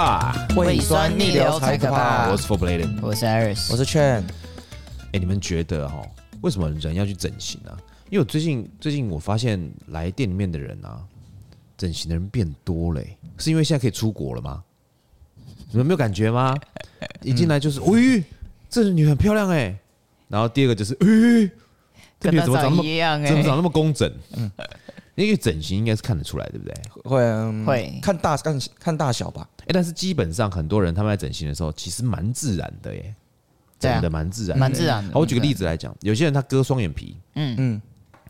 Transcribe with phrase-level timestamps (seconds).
[0.00, 2.30] 怕，胃酸逆流才可怕。
[2.30, 4.22] 我是 Four Bladen，我是 Iris，我是 Chen。
[5.12, 6.02] 哎，你们觉得哈，
[6.40, 7.76] 为什么人要去整形啊？
[8.08, 11.02] 因为我最近最近我发现来店里面的人啊，
[11.76, 13.02] 整形的人变多了，
[13.36, 14.62] 是因为现在可以出国了吗？
[15.70, 16.56] 你们没有感觉吗？
[17.20, 18.24] 一进来就是， 喂，
[18.70, 19.78] 这女很漂亮哎。
[20.28, 21.52] 然后第二个就是，哎，
[22.18, 24.10] 这女怎么长那么怎么长那么工整？
[24.34, 24.50] 嗯。
[25.16, 26.74] 因为整形应该是看得出来，对不对？
[27.04, 29.48] 会、嗯、会看大看看大小吧。
[29.62, 33.14] 哎，但是基本上很多人他们在整形的时候，其实蛮自然的耶，
[33.78, 35.12] 整的蛮自然，蛮自然的。
[35.12, 37.82] 好，我举个例子来讲，有些人他割双眼皮，嗯嗯，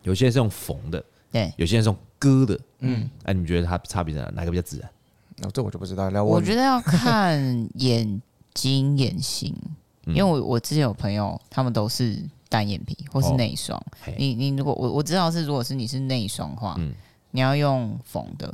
[0.03, 3.09] 有些人是用缝的，对，有些人是用割的，嗯。
[3.25, 4.31] 哎，你们觉得它差别在哪？
[4.37, 4.91] 哪个比较自然？
[5.43, 6.11] 哦，这我就不知道。
[6.11, 7.39] 了我觉得要看
[7.75, 8.21] 眼
[8.53, 9.55] 睛眼型，
[10.07, 12.21] 因为我我之前有朋友，他们都是。
[12.51, 13.81] 单眼皮或是内双，
[14.19, 16.93] 你你如果我我知道是如果是你是内双的话，嗯，
[17.31, 18.53] 你要用缝的，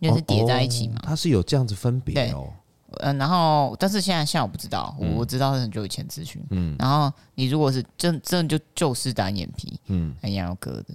[0.00, 2.52] 因为是叠在一起嘛，它是有这样子分别哦，
[2.98, 10.94] 嗯，然后但是现在现在我不知道，我我知道是很久以前咨询，嗯，然后你如果是真真的就就是单眼皮，嗯，还要割的，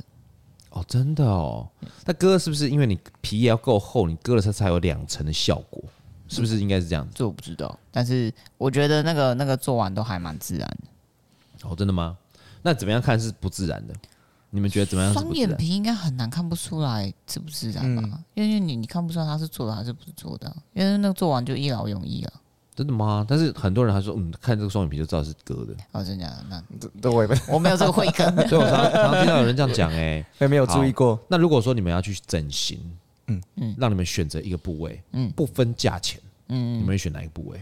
[0.72, 1.66] 哦，真的哦，
[2.06, 5.82] 那割是不是因为你皮也要够厚，你割了它才有两层的效果，
[6.28, 7.14] 是不是应该是这样子？
[7.16, 10.88] 这我不知道，但是我觉得那个那个做完都还蛮自然的。
[11.64, 12.16] 哦，真的吗？
[12.62, 13.94] 那怎么样看是不自然的？
[14.50, 15.14] 你们觉得怎么样？
[15.14, 18.02] 双眼皮应该很难看不出来自不自然吧？
[18.06, 22.34] 嗯、因为你你看不出来他是做的还是不是做的，因为那个做完就一劳永逸了。
[22.74, 23.26] 真的吗？
[23.28, 25.76] 但是很多人还说，嗯，看这个双眼皮就知道是割的。
[25.92, 26.46] 哦，真的假的？
[26.50, 31.20] 那这我也没我没有这个慧根， 所以我常常听到有人这样讲，哎，也 没有注意过。
[31.28, 32.80] 那如果说你们要去整形，
[33.28, 37.62] 嗯嗯，让你们选择一个部位，嗯，不分价钱，嗯，你们会选哪一个部位？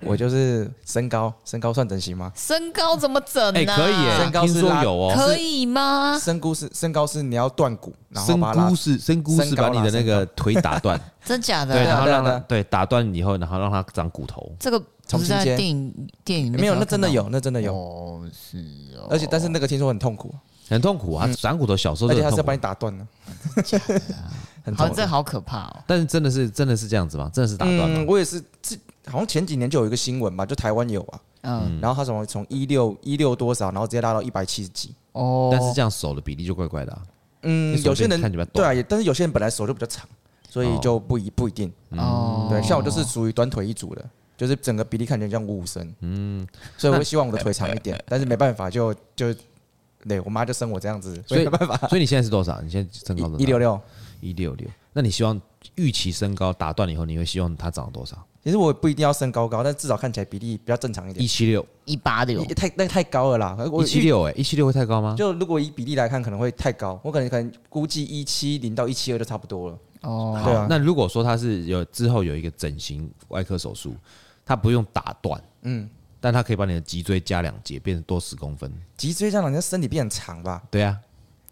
[0.00, 2.32] 我就是身高，身高算整形吗？
[2.34, 3.76] 身高怎么整呢？
[3.76, 6.18] 可以，身高是说有哦，可以吗？
[6.22, 7.92] 身高是身高是你要断骨，
[8.26, 11.74] 身高是身高是把你的那个腿打断， 真假的？
[11.74, 14.50] 对，然后让它对打断以后，然后让它长骨头。
[14.58, 17.74] 这个不是在电影电影没有，那真的有，那真的有。
[17.74, 18.58] 哦，是
[18.96, 19.06] 哦。
[19.10, 20.34] 而且但是那个听说很痛苦，
[20.68, 21.28] 很痛苦啊！
[21.38, 22.96] 长骨头小时候，而且他是要把你打断
[24.72, 24.78] 呢。
[24.78, 25.82] 好，这好可怕哦。
[25.86, 27.30] 但是真的是真的是这样子吗？
[27.32, 28.04] 真的是打断吗？
[28.08, 37.02] 我也是这好像前几年就有一个新闻吧，就台湾有啊，嗯，然后他怎么从一六一六多少，然后直接拉到一百七十几，哦，但是这样手的比例就怪怪的，啊，
[37.42, 38.20] 嗯，有些人
[38.52, 40.08] 对啊，但是有些人本来手就比较长，
[40.48, 44.04] 所以就不一不一定，哦，对，像我就是属于短腿一组的，
[44.36, 46.44] 就是整个比例看起来像五五身，嗯，
[46.76, 49.32] 所以我会希望我的腿长一点，但是没办法，就就
[50.08, 52.60] 对我妈就生我这样子，所以没办法，所以你现在是多少？
[52.60, 53.42] 你现在身高多少？
[53.42, 53.80] 一六六，
[54.20, 55.40] 一六六，那你希望
[55.74, 58.16] 预期身高打断了以后，你会希望它长多少？
[58.42, 61.24] 其实我不一定要身高高，但至少看起来比例比较正常一点。
[61.24, 63.58] 一七六，一八六，太那太高了啦！
[63.82, 65.16] 一七六，哎，一七六会太高吗？
[65.18, 67.00] 就如果以比例来看，可能会太高。
[67.02, 69.78] 我可能可能估计一七零到一七二就差不多了。
[70.02, 70.68] 哦，对啊。
[70.70, 73.96] 那如果说他是有之后有一个整形外科手术，
[74.44, 75.90] 他不用打断，嗯，
[76.20, 78.72] 但他可以把你的脊椎加两节，变成多十公分。
[78.96, 80.62] 脊椎加两节，身体变长吧？
[80.70, 80.96] 对啊。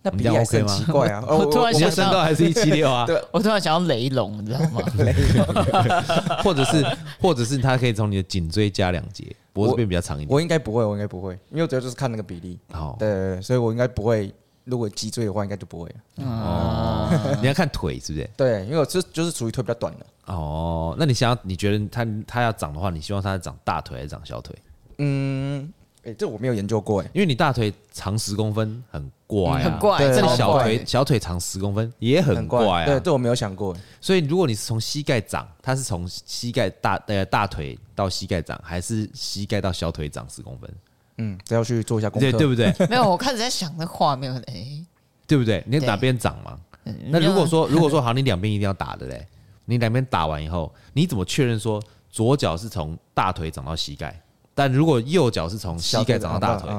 [0.05, 1.25] 那比例还是很奇怪啊！
[1.27, 3.07] 我突然想身高还是一七六啊！
[3.09, 4.83] 对，我突然想要雷龙，你知道吗？
[4.99, 5.47] 雷龙，
[6.45, 6.85] 或者是，
[7.19, 10.29] 或者是他可以从你的颈椎加两节，脖子变比较长一点。
[10.31, 12.59] 我应该不会，我应该不会，因为我主要就是看那个比例。
[12.71, 14.31] 好，对，所以我应该不会。
[14.65, 15.91] 如果脊椎的话，应该就不会。
[16.17, 17.09] 哦，
[17.41, 18.31] 你要看腿是不是？
[18.37, 20.07] 对，因为我这就是属于腿比较短的。
[20.27, 21.39] 哦，那你想要？
[21.43, 24.55] 你觉得他他要长的话，你希望他长大腿还是长小腿？
[24.99, 25.73] 嗯。
[26.05, 29.99] 哎，这我没有研究过哎，因为你大腿长十公分很怪，很怪。
[29.99, 32.87] 这里小腿小腿长十公分也很怪啊。
[32.87, 33.75] 对，这我没有想过。
[34.01, 40.71] 所以如果你是从膝盖长，它是从膝盖大呃大腿到膝盖长，还是膝盖到小腿长十公分？
[41.19, 42.75] 嗯，这要去做一下功课，对对不对？
[42.89, 44.85] 没有，我开始在想那画面，哎，
[45.27, 45.65] 对不对？
[45.67, 46.59] 你哪边长嘛？
[47.07, 49.27] 那如果说 如果说好，你两边一定要打的嘞，
[49.65, 54.21] 你两边打完以后，你怎么确认说左脚是从大腿长到膝盖？
[54.55, 56.71] 但如果右脚是从膝盖长到大腿，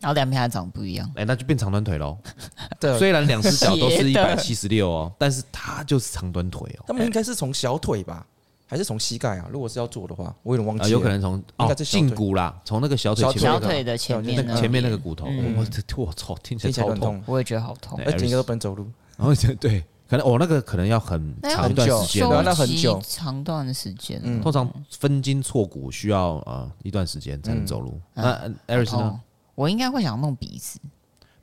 [0.00, 2.18] 然后两边还长不一样，哎，那就变长短腿喽。
[2.78, 6.84] 对，虽然两只脚都是一百七十六哦，但是它就是长短腿哦。
[6.86, 8.26] 他们应该是从小腿吧，
[8.66, 9.48] 还是从膝盖啊？
[9.50, 10.88] 如果是要做的话，我有点忘记了。
[10.90, 15.26] 有可能从哦，胫骨啦，从那个小腿小腿的前面前面那个骨头。
[15.26, 18.86] 我我操，听起来超痛，我也觉得好痛，而且都不能走路。
[19.16, 19.82] 然后对。
[20.14, 24.20] 可能我那个可能要很长一段时间，那很久，长段的时间。
[24.22, 28.00] 嗯，通常分筋错骨需要呃一段时间才能走路。
[28.14, 29.20] 那 Iris 呢？
[29.56, 30.78] 我应该会想弄鼻子。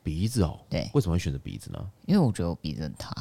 [0.04, 1.80] 鼻子哦，对，为什么会选择鼻子呢？
[2.06, 3.12] 因为我觉得我鼻子很塌。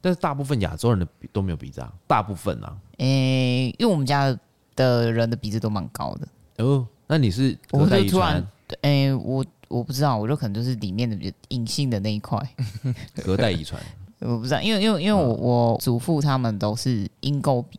[0.00, 2.76] 但是大部分亚洲人的鼻都没有鼻子啊，大部分啊。
[2.98, 4.36] 诶，因为我们家
[4.76, 6.64] 的人的鼻子都蛮高的。
[6.64, 8.46] 哦，那你是隔代遗传？
[8.82, 12.38] 诶，我我不知道，我就可能就是里面的隐性的那一块，
[13.24, 13.82] 隔代遗传。
[14.20, 17.78] 我不知道，因为因为因为我我祖父他们都是鹰钩鼻，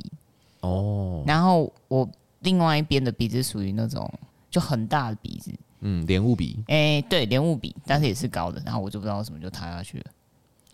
[0.62, 2.08] 哦，然后我
[2.40, 4.10] 另外一边的鼻子属于那种
[4.50, 5.52] 就很大的鼻子，
[5.82, 10.06] 嗯，莲雾鼻，哎、欸，对，莲雾鼻，但是也是高的，然后我就不知道为什么就塌下去了。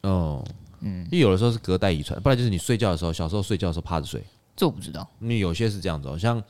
[0.10, 0.46] 哦，
[0.82, 4.24] 嗯，因为有的时候是隔代遗传，不然就是你睡觉的时候，小时候睡觉的时候趴着睡，
[4.56, 5.08] 这我不知道。
[5.20, 6.42] 因为有些是这样子，哦，像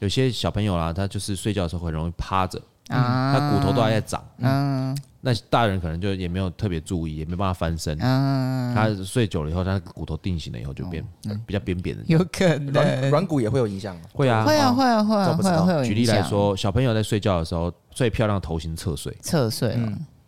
[0.00, 2.60] 有些小朋友啦，他就是睡觉的时候很容易趴着。
[2.88, 11.04] 啊，他骨头都还在长，嗯，那大人可能就也没有特别注意，也没办法翻身，嗯，他睡久了以后，他骨头定型了以后就变
[11.44, 12.72] 比较扁扁的，有可能。
[12.72, 15.84] 软软骨也会有影响，会啊，会啊，会啊，会啊，会啊，会有。
[15.84, 19.76] 举例来说，小朋友在睡觉的时候，最漂亮的头型侧睡，侧睡，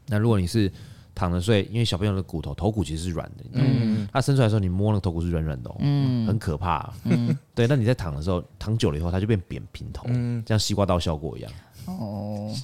[0.06, 0.70] 那如果你是
[1.14, 7.68] 躺着睡，因为小朋友的骨头头骨其实是软的，嗯，他伸出来的时候，你摸那个头骨是软软的，嗯，很可怕，嗯，对。
[7.68, 11.52] 那你在躺的时候，躺久了以后，它就变扁平头，嗯，像西瓜刀效果一样。
[11.86, 12.54] 哦，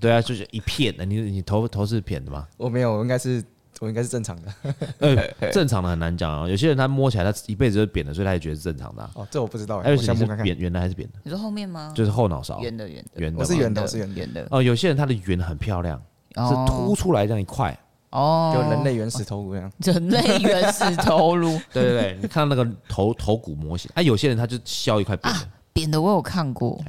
[0.00, 1.04] 对啊，就是一片的。
[1.04, 2.46] 你你头头是扁的吗？
[2.56, 3.42] 我没有，我应该是
[3.80, 4.54] 我应该是正常的。
[4.98, 5.16] 呃，
[5.52, 6.48] 正常的很难讲啊。
[6.48, 9.10] 有些人他摸起来他一辈子都是扁的，所以他也觉得是正常的。
[9.14, 9.80] 哦，这我不知道。
[9.80, 11.18] 还有你是扁圆的还是扁的？
[11.22, 11.92] 你说后面吗？
[11.94, 12.60] 就是后脑勺。
[12.60, 13.38] 圆的圆的圆的。
[13.38, 14.46] 我是圆的，我是圆圆的。
[14.50, 16.00] 哦，有些人他的圆很漂亮，
[16.34, 17.78] 是凸出来这样一块。
[18.10, 19.72] 哦，就人类原始头颅这样。
[19.80, 21.50] 人类原始头颅。
[21.72, 25.40] 对对对，你看到那个头头骨模型啊，有些人他就削一块扁的。
[25.72, 26.80] 扁的我有看过。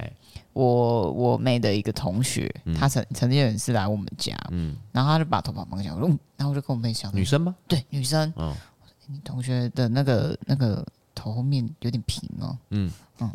[0.58, 7.56] 我我妹的一个同学，她曾曾经有一次来我们家，嗯，然后她就把头发绑起来，然后我就跟我妹讲，女生吗？
[7.68, 8.34] 对，女生。
[8.36, 8.52] 嗯，
[9.06, 10.84] 你同学的那个那个
[11.14, 13.32] 头后面有点平哦，嗯嗯，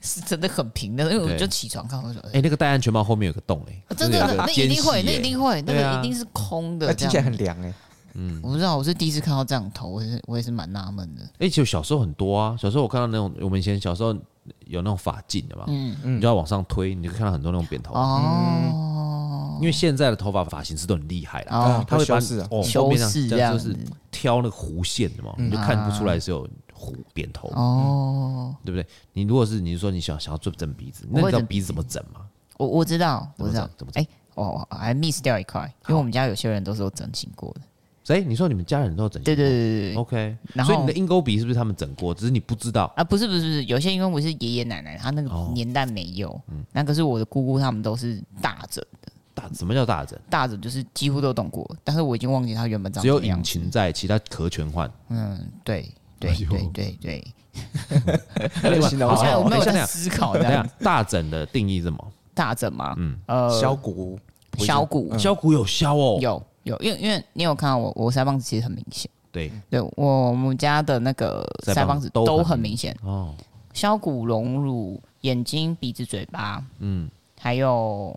[0.00, 7.74] 是真的很平的，因为我就起床看，我说，哎，那个戴安全帽后面有个洞哎，真的，那一定会，那一定会，那个一定是空的，听起来很凉哎，
[8.14, 11.28] 嗯，我不知道，我是第一次看到这样头，我是我也是蛮纳闷的。
[11.40, 14.16] 哎，就小时候很多啊，小时候我看到那种，我们以前小时候。
[14.66, 15.64] 有那种发禁的嘛？
[15.68, 17.94] 嗯嗯，你就要往上推，你就看到很多那种扁头。
[17.94, 22.16] 哦，因为现在的头发发型师都很厉害啦，他会把
[22.50, 22.98] 哦后面
[23.28, 23.76] 这样就是
[24.10, 26.46] 挑那个弧线的嘛，你就看不出来是有
[26.76, 27.48] 弧扁头。
[27.48, 28.86] 哦，对不对？
[29.12, 32.20] 你如果是你说你想想要做整鼻子，那你知道鼻子怎么整吗？
[32.56, 34.02] 我我知道，我知道怎么整。
[34.02, 37.60] 哎，哦，还 miss 掉一块，因为我们家有些人都是有整形过的。
[38.04, 39.24] 所以你说你们家人都整形？
[39.24, 40.36] 对对对对，OK。
[40.54, 42.12] 然后所以你的鹰钩鼻是不是他们整过？
[42.14, 43.04] 只是你不知道啊？
[43.04, 49.12] 不是不是不是，有些鹰钩鼻是爷爷奶奶他那个年代没有，嗯，那可是我的姑姑他们都是大整的。
[49.34, 50.18] 大什么叫大整？
[50.28, 53.00] 大整就是几乎都动过，但是我已经忘记他原本长。
[53.00, 54.90] 只有引擎在，其他壳全换。
[55.08, 57.24] 嗯，对对对对对。
[58.64, 60.68] 我现在我没有在思考这样。
[60.80, 62.12] 大整的定义是什么？
[62.34, 62.94] 大整吗？
[62.98, 64.18] 嗯呃，削骨，
[64.58, 66.42] 削骨，削骨有削哦，有。
[66.64, 69.10] 有，因为因为你有看到我，我腮帮子其实很明显。
[69.30, 73.34] 对，对我们家的那个腮帮子都很明显哦。
[73.72, 77.10] 削骨隆乳，眼睛、鼻子、嘴巴，嗯，
[77.40, 78.14] 还有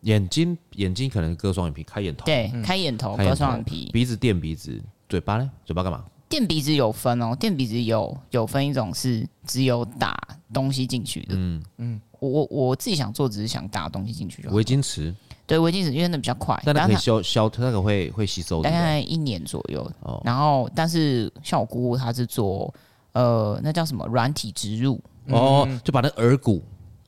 [0.00, 2.24] 眼睛，眼睛可能割双眼皮，开眼头。
[2.24, 3.88] 对，开眼头，割双眼皮。
[3.92, 5.48] 鼻子垫鼻子，嘴巴呢？
[5.64, 6.04] 嘴巴干嘛？
[6.28, 10.18] 垫鼻子有分哦，垫鼻子有有分一种是只有打
[10.52, 11.34] 东西进去的。
[11.36, 14.56] 嗯嗯，我我我自己想做，只是想打东西进去就好。
[14.56, 15.14] 微晶瓷。
[15.48, 19.90] 对，微晶石因为那比较快，但它可以消消，它那个会会吸收，大概一年左右。
[20.02, 22.72] 哦，然后但是像我姑姑她是做
[23.12, 26.62] 呃，那叫什么软体植入哦，就把那耳骨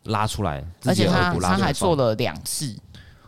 [0.04, 2.74] 拉出来，而且她她还做了两次。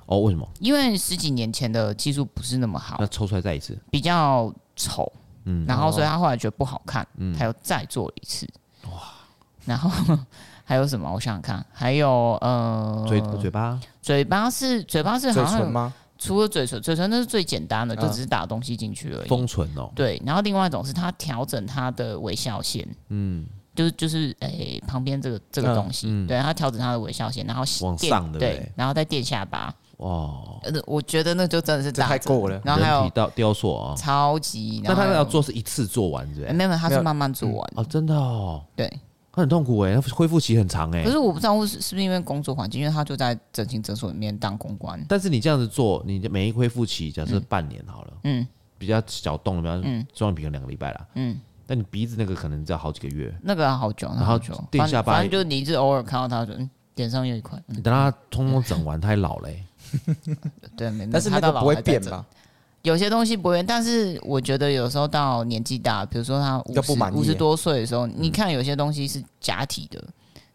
[0.06, 0.48] 哦，为什么？
[0.60, 5.12] 因为十几年前的技术不是那么好，那抽出来再一次比较丑，
[5.44, 8.48] 嗯，然后所以她后来觉得不好看，嗯，他又再做了一次，
[8.86, 9.12] 哇，
[9.66, 10.18] 然后。
[10.64, 11.12] 还有什么？
[11.12, 15.92] 我想想看，还有呃，嘴嘴巴，嘴巴是嘴巴是好像吗？
[16.18, 19.28] 除了嘴唇，嘴唇那是最简单的，就只是打东西进去而已。
[19.28, 20.22] 封唇哦，对。
[20.24, 29.74] 然后另外一种是它调整它的微笑线，嗯，就是就是诶旁边这个这个东西，对，它调整它的微笑线，然后往上的对，然后再垫下巴。
[29.96, 30.30] 哇，
[30.86, 32.60] 我觉得那就真的是太够了。
[32.64, 34.80] 然后还有雕雕塑啊，超级。
[34.84, 36.52] 那他要做是一次做完对？
[36.52, 38.88] 没有，他是慢慢做完哦，真的哦，对。
[39.32, 41.02] 他很痛苦哎，他恢复期很长哎。
[41.02, 45.02] 可是我不知道是是不是因为工作环境，因为他就在整形诊所里面当公关。
[45.08, 48.46] 但是你这样子做，你的每一恢复期假设半年好了，嗯，
[48.76, 51.40] 比较小动的，比较双眼皮可能两个礼拜啦，嗯。
[51.64, 56.52] 但你鼻子那个可能只要好几个月，那个要好久，然后就垫下巴，反正就你一直偶尔看到他，就
[56.96, 57.58] 脸上有一块。
[57.66, 59.64] 你等他通通整完，他还老嘞。
[60.76, 62.26] 对，但是那个不会变吧？
[62.82, 70.02] 有些东西不会，但是我觉得有时候到年纪大，比如说他五十五十多岁的时候，你看有些东西是假体的，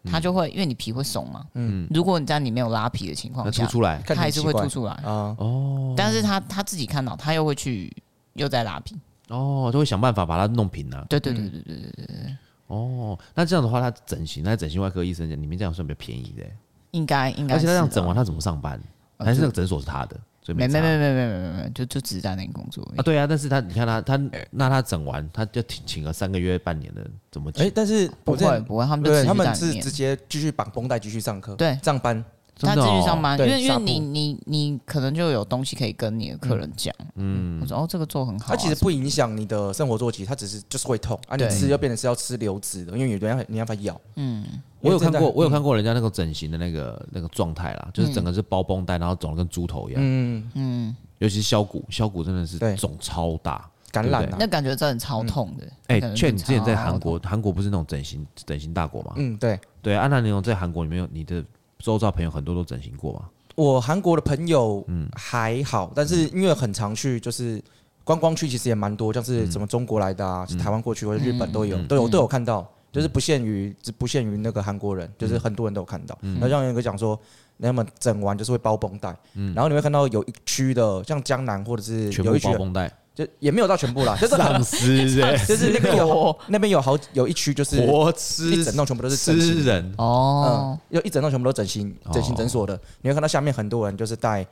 [0.04, 4.92] 他就会因为你皮会松嘛，嗯，如果你在里面有拉皮的情况下，凸出来，他还是会凸出来。
[5.04, 7.90] 啊，哦，但是他他自己看到，他又会去
[8.34, 8.94] 又在拉皮，
[9.28, 16.44] 哦，就会想办法把它弄平啊，对对对对对对对对，哦，那这样的话，他整形，那整形外科医生里面这样算比较便宜的，
[16.90, 18.78] 应该应该，而且他这样整完，他怎么上班？
[19.18, 20.16] 还是那个诊所是他的？
[20.54, 31.78] 没没没没没没没就就只在那里工作啊对啊但是他你看他他那他整完他就请请了三个月半年的怎么哎但是不会不会他们对他们是直接继续绑绷带继续上课对。
[31.82, 32.24] 上班。
[32.66, 44.44] 他继续上班，因为因为你你你可能就有东西可以跟你的客人讲，嗯，我说哦这个做很好，它其实不影响你的生活作息，它只是就是会痛，啊你吃又变成是要吃流质的，因为有人要你要把它咬，嗯，
[44.80, 55.66] 我有看过我有看过人家那个整形的那个那个状态啦，就是整个是包绷带，然后肿的跟猪头一样，嗯嗯，尤其是削骨，削骨真的是肿超大，感染，那感觉真的超痛的。
[55.86, 59.12] 哎，劝你之前在韩国，韩国不是那种整形整形大国吗？
[59.16, 59.58] 嗯，对。
[59.80, 61.44] 对，安娜，你有在韩国里面有你的。
[61.78, 63.28] 周遭朋友很多都整形过吗？
[63.54, 65.08] 我韩国的朋友嗯。
[65.14, 67.62] 还好，但是因为很常去，就是
[68.04, 76.16] 观光区其实也蛮多，像是什么中国来的啊，台湾过去或者日本都有，都有都有看到，就是不限于只不限于那个韩国人，就是很多人都有看到。
[76.20, 77.18] 那像有一个讲说，
[77.56, 79.16] 那么整完就是会包绷带，
[79.54, 82.92] 然后你会看到有一区的像江南或者是有一区包绷带。
[83.18, 85.10] 就也没有到全部啦， 就是丧尸，
[85.44, 89.92] 就是那个有 那边有好有一区就是活吃一整栋全部都是吃人。
[89.98, 94.46] 哦，有一整栋全部都整形整形诊所的，你会看到下面很多人就是戴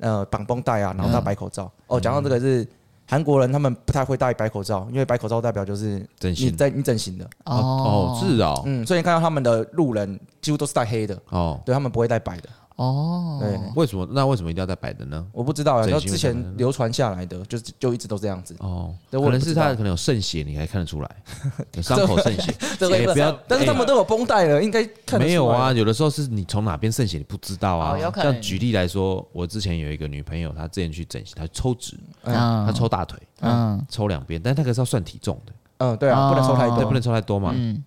[0.00, 1.72] 呃绑绷带啊，然后戴白口罩。
[1.86, 2.68] 哦，讲到这个是
[3.06, 7.24] 韩国人，他们不太会戴白口罩，因为白口罩代表就是整形，在你整形的。
[7.46, 7.56] 哦。
[7.56, 11.18] 哦是啊，嗯，所以你看到他们的路人几乎都是戴黑的。
[11.30, 12.50] 哦，对他们不会戴白的。
[12.80, 14.08] 哦，对，为什么？
[14.10, 15.26] 那为什么一定要在白的呢？
[15.32, 18.56] 我不知道啊，然后之前流传下来的，就就一直都这样子。
[18.60, 21.16] 哦，可能是他可能有渗血，你还看得出来，
[21.76, 22.54] 有伤口渗血。
[22.78, 23.38] 对，不要。
[23.46, 25.70] 但是他们都有绷带了，应该看没有啊？
[25.74, 27.98] 有的时候是你从哪边渗血，你不知道啊。
[28.14, 35.52] 像举例来说，我之前有一个女朋友，她之前去整形，她抽脂，她抽大腿，嗯，抽两边，但那个是要算体重的。
[35.76, 37.52] 嗯，对啊，不能抽太多，不能抽太多嘛。
[37.54, 37.84] 嗯，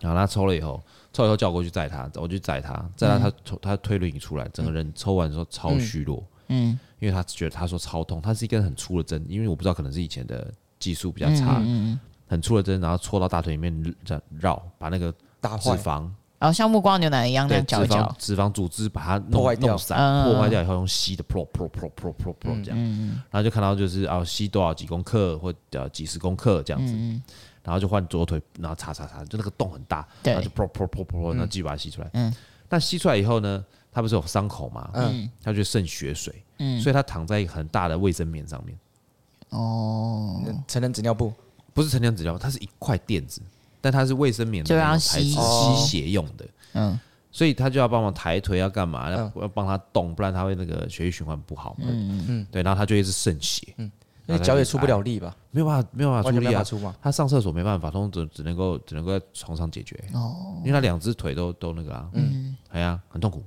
[0.00, 0.82] 然后她抽了以后。
[1.12, 22.78] 抽以后叫我过去载他，我去载他，载他他抽他推轮椅出来，整个人抽完之后超虚弱，嗯，因为他觉得他说超痛，他是一根很粗的针，因为我不知道可能是以前的技术比较差，嗯，很粗的针，然后戳到大腿里面这样绕，把那个大脂肪，然后像木瓜牛奶一样那样搅一搅，脂肪组织把它弄弄散，破坏掉以后用吸的，pro pro pro pro pro pro 这样，
[23.30, 26.94] 然后就看到就是啊吸多少几公克或者几十公克这样子。
[27.62, 32.10] 然后就换左腿，然后擦擦擦，就那个洞很大，然后就噗噗噗噗，然后继续把它吸出来。
[32.14, 32.34] 嗯，
[32.68, 34.90] 但吸出来以后呢，它不是有伤口嘛？
[34.94, 36.34] 嗯，它就渗血水。
[36.58, 38.76] 嗯，所以它躺在一个很大的卫生棉上面。
[39.50, 41.32] 哦，成人纸尿布
[41.72, 43.40] 不是成人纸尿布，它是一块垫子，
[43.80, 46.46] 但它是卫生棉，就要吸吸血用的。
[46.72, 46.98] 嗯，
[47.30, 49.10] 所以他就要帮忙抬腿，要干嘛？
[49.10, 51.76] 要要帮他动，不然他会那个血液循环不好。
[51.78, 53.74] 嗯嗯嗯，对，然后他就一直渗血。
[53.76, 53.90] 嗯。
[54.32, 55.36] 那脚也出不了力吧？
[55.50, 56.64] 没有办法，没有办法出力啊！
[56.64, 60.02] 出他上厕所没办法，通只只能够只能够在床上解决。
[60.14, 63.42] 哦，因为他两只腿都都那个啊，嗯，哎呀，很痛苦，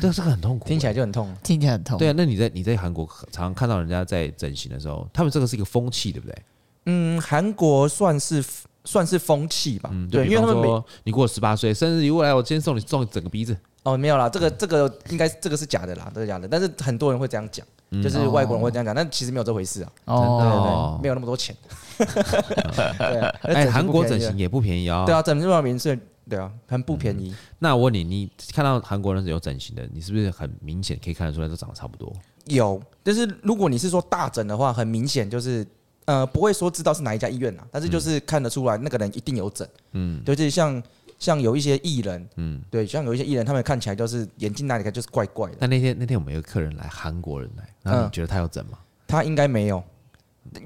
[0.00, 1.98] 这个是个很痛苦， 听起来就很痛，听起来很痛。
[1.98, 6.42] 对啊，那你在你在韩国常常看到人家在整形的时候，他们这个是一个风气，对不对？
[6.86, 8.44] 嗯，韩国算是
[8.84, 9.90] 算是风气吧。
[9.92, 13.56] 嗯，对，因为他们说你过十八岁生日礼物来，我今天送你送你整个鼻子。
[13.82, 16.46] 哦，没有啦，这个这个应该这个是假的啦，这是假的。
[16.48, 17.66] 但是很多人会这样讲。
[17.90, 19.92] 就是外国人会这样讲，但其实没有这回事啊。
[20.04, 21.56] 哦，对对，没有那么多钱。
[21.98, 25.04] 对，哎，韩国整形也不便宜啊。
[25.06, 27.34] 对啊，整这么名是，对啊，很不便宜。
[27.58, 32.12] 那我问你，你看到韩国人是有整形的，你是不是很明显可以看得出来都长得差不多？
[32.44, 35.66] 有，但是如果你是说大整的话，很明显就是，
[36.04, 39.66] 呃，不会说知道是哪一家医院啊，但是就是看得出来那个人一定有整。
[39.92, 40.82] 嗯，就是像。
[41.18, 45.56] 像有一些艺人，嗯，对，像有一些艺人，他们看起来就是眼睛哪里看就是怪怪的。
[45.60, 48.78] 那那天那天我们有个客人来，韩国人来，那你觉得他有整吗？
[49.06, 49.82] 他应该没有，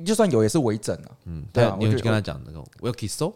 [0.05, 1.09] 就算有也是微整啊。
[1.25, 3.33] 嗯，对啊，你有去跟他讲那个我有 kiss 哦，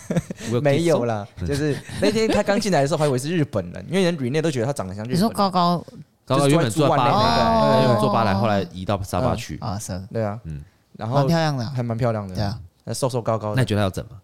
[0.62, 5.18] 没有啦， 就是那天他刚进来的时候，还以为是日本人，因为人 Rene 都觉得他长得像日本人。
[5.18, 5.84] 你说高高
[6.24, 10.62] 高高原本坐芭蕾，原本坐芭蕾，后来移到沙发去啊，是，对啊，嗯，
[10.96, 13.56] 然后蛮漂亮的，还蛮漂亮的，对啊，那瘦瘦高高的。
[13.56, 14.18] 那你觉得他要整吗？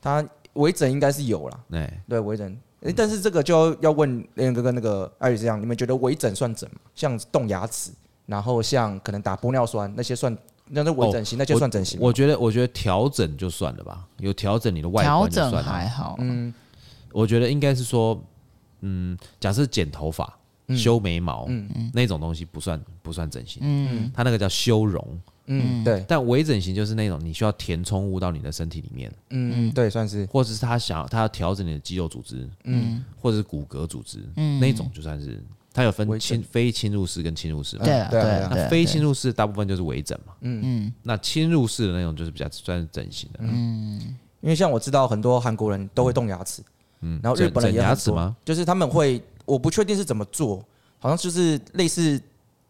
[0.00, 0.24] 他。
[0.60, 1.92] 微整应该是有了，对。
[2.08, 2.56] 对，微整，
[2.94, 6.76] 但是这个就要问连哥跟那个艾宇这样，你们觉得微整算整吗？
[6.94, 7.90] 像动牙齿，
[8.26, 10.36] 然后像可能打玻尿酸那些算，
[10.66, 11.98] 那是微整形，那就算整形。
[12.00, 15.50] 我觉得，我觉得调整就算了吧，有调整你的外观就算了。
[15.50, 16.52] 调整还好，嗯，
[17.12, 18.22] 我觉得应该是说，
[18.80, 20.38] 嗯，假设剪头发、
[20.76, 21.48] 修眉毛，
[21.92, 25.18] 那种东西不算不算整形，嗯，它那个叫修容。
[25.46, 35.42] 嗯，对，但微整形就是那种你需要填充物到你的身体里面，嗯嗯，对，算是，或者是他想他要调整你的肌肉组织，嗯，或者是骨骼组织，嗯，那种就算是，
[35.72, 40.60] 它有分侵非侵入式跟侵入式嘛，对对，那非侵入式大部分就是微整嘛，嗯。
[40.62, 44.00] 嗯，那侵入式的那种就是比较算是整形的，嗯，
[44.40, 46.62] 因为像我知道很多韩国人都会动牙齿，
[47.00, 48.36] 嗯，然后日本人也牙齿吗？
[48.44, 50.64] 就是他们会，我不确定是怎么做，
[51.00, 52.20] 好像就是类似。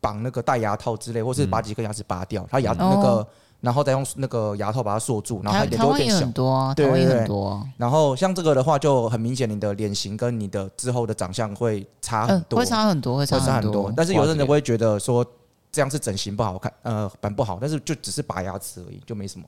[0.00, 3.26] 绑那个戴牙套之类，或是把几颗牙齿拔掉，他牙那个。
[3.61, 6.21] 然后再用那个牙套把它锁住，然后它脸就会变小。
[6.21, 7.37] 很多啊，对对对，
[7.76, 13.92] 然后像这个的话，就很明显，你的脸型跟你的之后的长相会差很多，会差很多，会差很多。
[13.95, 15.23] 但是有的人会觉得说
[15.71, 17.59] 这样是整形不好看，呃，蛮不好。
[17.61, 19.45] 但是就只是拔牙齿而已，就没什么。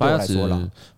[0.00, 0.34] 拔牙齿，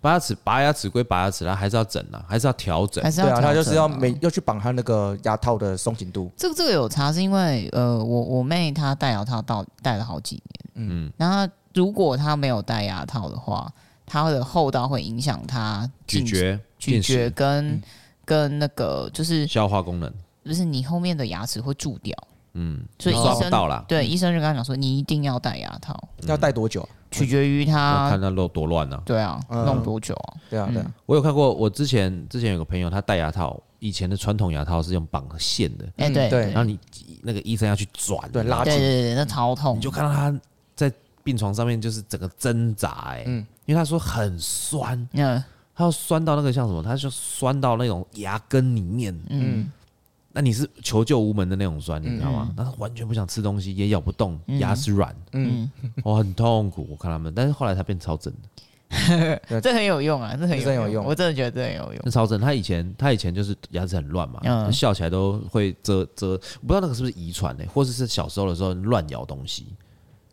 [0.00, 3.02] 拔牙齿，拔牙齿归拔牙齿，它还是要整啊，还是要调整。
[3.02, 6.30] 还是要对啊，他就是要每要去绑它那个牙套的松紧度。
[6.36, 11.52] 这个这个有差，是因为呃，我我妹她戴牙套到戴了好几年，嗯，然后。
[11.74, 13.66] 如果她没有戴牙套的话，
[14.04, 17.82] 她的厚道会影响她咀嚼、咀嚼跟、嗯、
[18.26, 20.12] 跟那个就是消化功能，
[20.44, 22.14] 就是你后面的牙齿会蛀掉。
[22.54, 25.96] 嗯，所以医生到了，对医生就跟他讲说，你一定要戴牙套。
[26.26, 26.86] 要戴多久？
[27.10, 29.00] 取决于他看他弄多乱呢。
[29.04, 30.34] 对啊，弄多久啊？
[30.48, 30.94] 对啊，对啊。
[31.06, 35.86] 我有看过，我之前之前有个朋友，他戴牙套，以前的传统牙套是用绑线的。
[35.96, 36.46] 哎，对对。
[36.46, 36.78] 然后你
[37.22, 39.76] 那个医生要去转，对，拉紧，对对对，那超痛。
[39.76, 40.34] 你就看到他
[40.74, 40.92] 在。
[41.24, 45.40] 病床上面就是整个挣扎哎、因为他说很酸，嗯，
[45.72, 49.70] 他要酸到那个像什么，他就酸到那种牙根里面，嗯，
[50.32, 52.50] 那你是求救无门的那种酸，你知道吗？
[52.56, 55.70] 他完全不想吃东西，也咬不动，牙齿软，嗯，
[56.02, 58.32] 我很痛苦，我看他们，但是后来他变超正
[59.48, 62.02] 的， 这很有用啊，这很有用，我真的觉得这很有用。
[62.04, 69.66] 那超正，他以前他以前就是牙齿很乱嘛，嗯，笑起来都会遮遮，我不知道那个是不是遗传呢，或者是小时候的时候乱咬东西。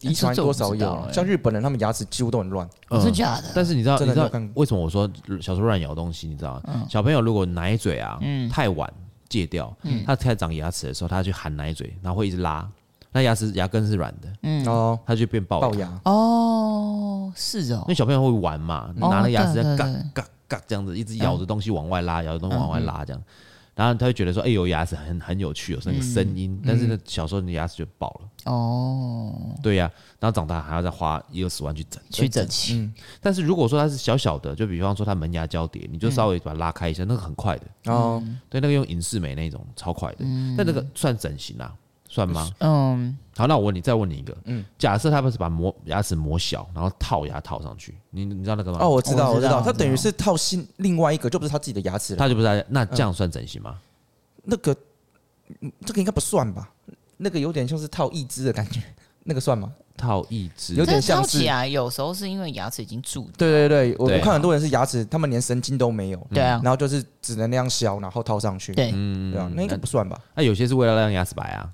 [0.02, 2.66] 遗传多少有，像日本人他们牙齿几乎都很乱，
[3.02, 3.52] 是假的。
[3.54, 5.06] 但是你知道，你知道为什么我说
[5.42, 6.26] 小时候乱咬东西？
[6.26, 6.86] 你知道吗？
[6.90, 8.18] 小朋友如果奶嘴啊
[8.50, 8.90] 太晚
[9.30, 9.74] 戒掉，
[10.06, 12.68] 他开始长牙齿的时候，他去含奶嘴，然后会一直拉，
[13.12, 14.68] 那牙齿牙根是软的，嗯。
[14.68, 16.02] 哦，他就变龅牙。
[16.04, 23.22] 哦，是哦，因为小朋友会玩嘛，拿那牙齿在嘎嘎嘎这样子，一直咬着东西往外拉，咬着东西往外拉这样。
[23.80, 26.52] 然后他会觉得说：“哎、欸，有牙齿很很有趣，有那个声音。
[26.52, 28.52] 嗯”但是呢，小时候你的牙齿就爆了。
[28.52, 29.34] 哦，
[29.64, 30.20] 对呀、啊。
[30.20, 32.76] 然后长大还要再花一二十万去整去整齐。
[32.76, 32.94] 嗯。
[33.22, 37.94] 但是如果说它是小小的，就比方说它门牙交叠，你就稍微把它拉开一下，嗯、那个很快的。
[37.94, 38.22] 哦。
[38.50, 40.18] 对，那个用隐适美那种超快的。
[40.20, 40.56] 嗯。
[40.58, 41.74] 但那个算整形啊？
[42.10, 42.52] 算吗？
[42.60, 48.80] 嗯，好，那我问你，再问你一个，嗯，假设他们是把磨牙齿磨小，然后套牙套上去，你你知道那个吗？
[48.82, 53.78] 哦，我知道，我知道，他等于是套新另外一个，就不是他自己的牙齿了，他就不是，那这样算整形吗？
[54.44, 54.76] 那个，
[55.86, 56.72] 这个应该不算吧？
[57.18, 58.82] 那个有点像是套义肢的感觉，
[59.24, 59.72] 那个算吗？
[59.96, 63.30] 套义肢有点像是啊，有时候是因为牙齿已经蛀。
[63.38, 70.18] 对对对，我我看很多人是牙齿，他们连神经都没有，对啊，然后就是只能那样削，然后套上去，对，嗯，对啊，那应该不算吧？
[70.36, 71.70] 那有些是为了让牙齿白啊。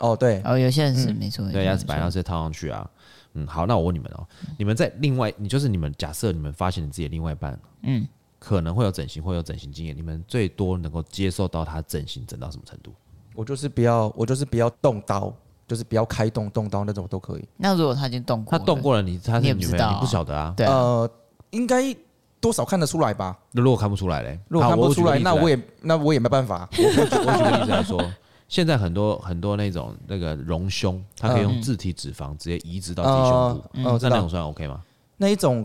[0.00, 2.88] 哦，对，哦，有些人是没错，对，牙齿白，然后直接套上去啊。
[3.34, 4.26] 嗯，好，那我问你们哦，
[4.58, 8.04] 你们在另外，你就是你们假设你们发现你自己的另外一半，嗯，
[8.40, 12.92] 可能会有整形，会有整形经验，你们最多能够接受到他整形整到什么程度？
[13.36, 15.32] 我就是不要，我就是不要动刀，
[15.68, 17.48] 就是不要开动动刀那种都可以。
[17.56, 20.52] 那如果他已经动过，他动过了，你他是女朋友，你不晓得啊？
[20.56, 21.08] 对，呃，
[21.50, 21.94] 应该
[22.40, 23.38] 多少看得出来吧？
[23.52, 24.40] 那如果看不出来嘞？
[24.48, 26.68] 如果看不出来，那我也那我也没办法。
[26.72, 28.02] 我举个例子来说。
[28.50, 34.82] 现在很多很多那种那个隆胸，它可以用自体脂肪直接移植到自己胸部，那那种算 OK 吗？
[35.18, 35.64] 那一种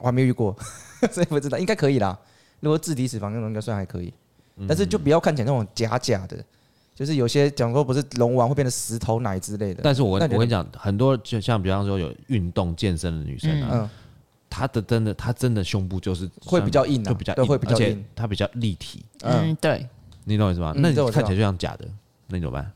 [0.00, 0.54] 我还没遇过，
[1.10, 2.16] 所以不知道，应该可以啦。
[2.60, 4.12] 如果自体脂肪那种应该算还可以，
[4.68, 6.36] 但是就不要看起来那种假假的，
[6.94, 9.80] 就是有些讲说不是隆完会变成石头奶之类的。
[9.82, 13.90] 但是我跟我跟你讲，很多就像比方说有运动健身的女生啊，
[14.50, 19.02] 她的真的她真的胸部就是会比较硬，就比较硬，而且她比较立体。
[19.22, 19.88] 嗯，对，
[20.24, 20.74] 你懂我意思吗？
[20.76, 21.88] 那你看起来就像假的。
[22.28, 22.72] 那你怎么办？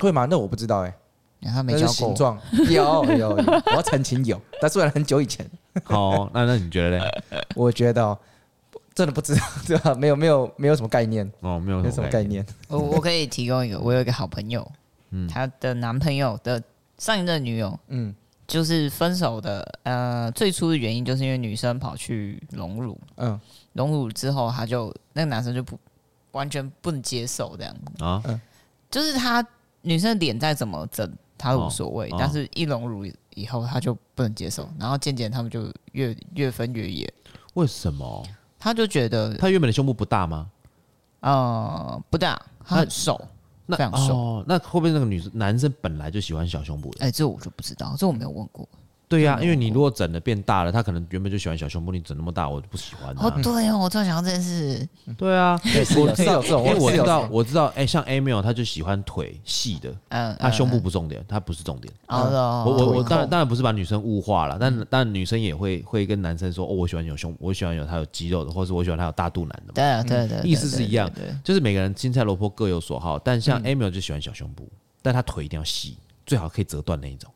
[0.00, 0.26] 会吗？
[0.28, 0.94] 那我不知道哎、
[1.40, 1.92] 欸，他没教过。
[1.92, 2.38] 形状
[2.70, 5.48] 有有有，我要澄清有， 但是很久以前。
[5.84, 7.22] 好，那那你觉得嘞？
[7.56, 8.18] 我觉得
[8.94, 9.94] 真的不知道，对吧？
[9.94, 12.44] 没有没有没有什么概念哦，没有什么概念。
[12.68, 14.66] 我我可以提供一个，我有一个好朋友，
[15.10, 16.62] 嗯，他的男朋友的
[16.98, 18.14] 上一任女友，嗯，
[18.46, 19.78] 就是分手的。
[19.82, 23.38] 呃，最初的原因就是因为女生跑去隆乳，嗯，
[23.74, 25.78] 隆乳之后，他就那个男生就不。
[26.32, 28.22] 完全不能接受这样子啊，
[28.90, 29.46] 就是她
[29.82, 37.12] 女生的脸再怎么整，她都无所谓，但是一隆乳以后，她就不能接受，然后渐渐他们就越越分越远。
[37.54, 38.26] 为什么？
[38.58, 40.50] 她就觉得她原本的胸部不大吗？
[41.20, 43.20] 呃，不大，她很瘦，
[43.68, 44.44] 非常瘦。
[44.46, 47.04] 那会不会那个女生男生本来就喜欢小胸部的？
[47.04, 48.68] 哎，这我就不知道，这我没有问过。
[49.08, 53.14] 对呀，因为你如果整的变大了，他可能原本就喜欢小胸部，你整那么大，我就不喜欢。
[53.18, 54.88] 哦，对哦，我突然想到这件事。
[55.16, 55.56] 对啊，
[55.96, 61.92] 我知道，因为我知道，我知道，哎，像 Emil 他就喜欢腿细的，嗯，他胸部不重点，他不是重点。
[62.08, 69.72] 哦，我我我当然当然不是把女生物化了，但但女生也会会跟男生说，哦，我喜欢有胸，我喜欢有他有肌肉的，或者我喜欢他有大肚腩的。
[69.72, 71.08] 对啊，对对，意思是一样，
[71.44, 74.68] 就是每个人青菜萝卜各有所好，但像 Emil 就喜欢小胸部，
[75.00, 75.96] 但他腿一定要细。
[76.26, 77.30] 最好可以折断那一种。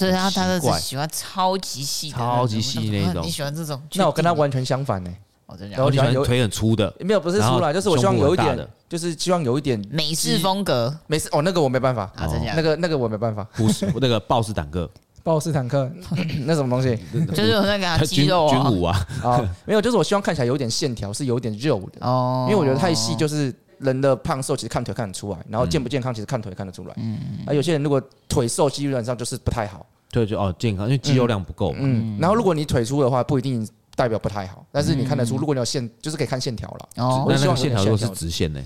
[0.00, 3.22] 对啊，他是喜欢超级细、超级细那种。
[3.24, 3.80] 你喜欢这种？
[3.94, 5.10] 那我跟他完全相反呢。
[5.46, 6.92] 我真的，我喜欢腿很粗的。
[7.00, 10.96] 没有，不是粗啦，就是我希望有一点，就是希望有一点美式风格。
[11.08, 12.02] 美式哦，那个我没办法。
[12.16, 12.52] 啊，真的。
[12.54, 13.46] 那个那个我没办法。
[13.54, 14.88] 不是那个豹式坦克。
[15.22, 15.90] 豹式坦克，
[16.46, 16.98] 那什么东西？
[17.34, 18.50] 就是有那个肌肉啊。
[18.50, 19.06] 军武啊。
[19.22, 22.06] 啊，没有，就是我希望看起来有点线条，是有点肉的。
[22.06, 22.46] 哦。
[22.48, 26.94] 因为我觉得太细，就是人的胖瘦其实看腿看得出来，然后健不健康其实看腿看得出来。
[26.98, 27.18] 嗯。
[27.46, 29.84] 啊，有些人如果腿瘦，基本上就是不太好。
[30.10, 31.74] 对，就哦健康，因为肌肉量不够。
[31.78, 32.18] 嗯。
[32.20, 33.66] 然后如果你腿粗的话，不一定
[33.96, 36.88] 代表不太好，但是你看得出，如果你有线，就是可以看线条了。
[36.96, 37.26] 哦。
[37.28, 38.62] 那那个线条如果是直线呢？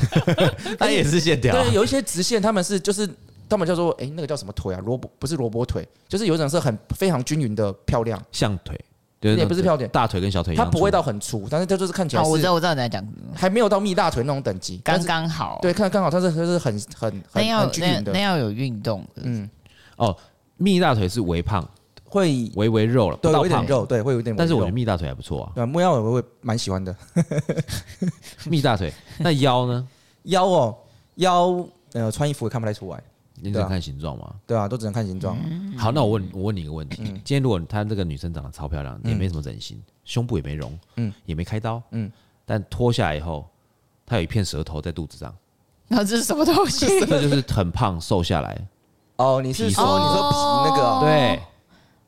[0.78, 1.52] 它也是线条。
[1.52, 3.08] 对，有一些直线，他们是就是。
[3.50, 4.80] 他们叫做哎，那个叫什么腿啊？
[4.86, 8.80] 萝卜不是萝卜腿，就是有一种是很非常均匀的漂亮象腿，
[9.20, 12.22] 对，也不是漂点，大腿跟小腿一样，它不会到很粗，但是它就是看起来。
[12.22, 15.58] 我知道我知道你在讲，还没有到蜜大腿那种等级，刚刚好。
[15.60, 19.04] 对，看刚好，它是它是很很很均匀的，那要有运动。
[19.16, 19.48] 嗯，
[19.96, 20.16] 哦，
[20.56, 21.68] 蜜大腿是微胖，
[22.04, 24.34] 会微微肉了，对，有点肉，对，会有点。
[24.34, 25.52] 但是我觉得蜜大腿还不错啊。
[25.54, 26.96] 对，木腰我会蛮喜欢的。
[28.48, 29.86] 蜜大腿，那腰呢？
[30.24, 30.76] 腰哦，
[31.16, 33.02] 腰呃，穿衣服也看不太出来。
[33.42, 34.34] 你只能看形状吗？
[34.46, 35.36] 对啊，都只能看形状。
[35.76, 42.10] 好，那我问，我问你一个问题：今天如果她这个女生长得超漂亮，也没什么整形，胸部也没隆，嗯，也没开刀，嗯，
[42.44, 43.46] 但脱下来以后，
[44.06, 45.34] 她有一片舌头在肚子上，
[45.88, 46.86] 那这是什么东西？
[47.06, 48.56] 这就是很胖瘦下来。
[49.16, 50.36] 哦，你是说你说皮
[50.68, 51.00] 那个？
[51.00, 51.40] 对，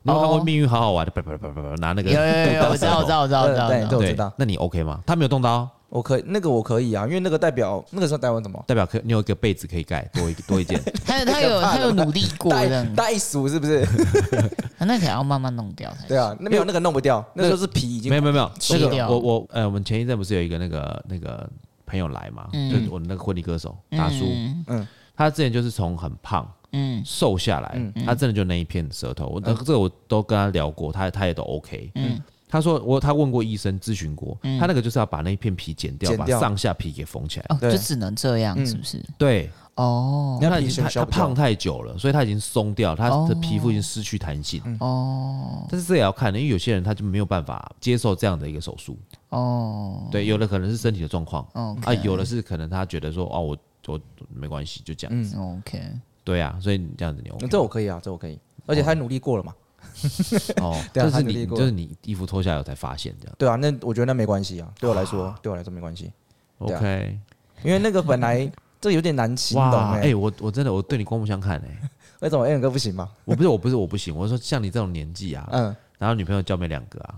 [0.01, 1.21] 你有看过《命运好好玩》的？
[1.21, 2.09] 不不不不不，拿那个？
[2.09, 4.33] 有有 有，我知道我知道我知道我知道，对，我知道。
[4.37, 5.01] 那你 OK 吗？
[5.05, 5.69] 他没有动刀。
[5.93, 8.63] 我可以，那个我可以啊，因为那个代表那个时候代表什么？
[8.67, 10.81] 代表可你有一个被子可以盖，多一多一件。
[11.05, 13.87] 他有他有他有努力过的，袋鼠是不是？
[14.85, 15.95] 那可要慢慢弄掉。
[16.07, 18.51] 对啊，那没有那个弄不掉，那时候是皮已经没有没有没有。
[18.71, 21.47] 那个我我呃，我们前一阵不是有一个那个那个
[21.85, 24.25] 朋友来嘛，就是我那个婚礼歌手大叔，
[24.67, 32.19] 嗯，他之前就是从很胖，嗯，瘦下来，他真的就那一片舌头，我这个我都跟他聊过，他他也都 OK，嗯。
[32.53, 39.03] 他说我他问过医生咨询过，他那个就是要把那一片皮剪掉，把上下皮给缝起来，就只能这样，是不是？
[39.17, 44.61] 对，哦，因为他他胖太久了，所以他已经松掉，他的皮肤已经失去弹性。
[44.81, 48.95] 哦，但是这也要看的，因为有些人他就没有办法接受这样的一个手术。
[49.29, 53.99] 哦，对，有的可能是身体的状况，啊，有的是可能他觉得说，哦，我我
[54.31, 55.35] 没关系，就这样子。
[55.37, 55.81] OK，
[56.23, 58.37] 对啊，所以你这样子你 OK，这我可以啊，这我可以，
[58.67, 59.51] 而且他努力过了嘛。
[60.61, 63.35] 哦，对啊，就是你，就是你衣服脱下来我才发现这样。
[63.37, 66.11] 对啊，那我觉得那没关系啊，对我来说，对我来说没关系。
[66.59, 67.17] OK，
[67.63, 71.89] 因为那个本来这有点难形容哎，我我真的我对你刮目相看哎，
[72.21, 73.09] 为什么 Allen 哥不行吗？
[73.25, 77.15] 我不是我不是我不行，我说像你这种年纪啊，嗯， 然后女朋友交没两个啊，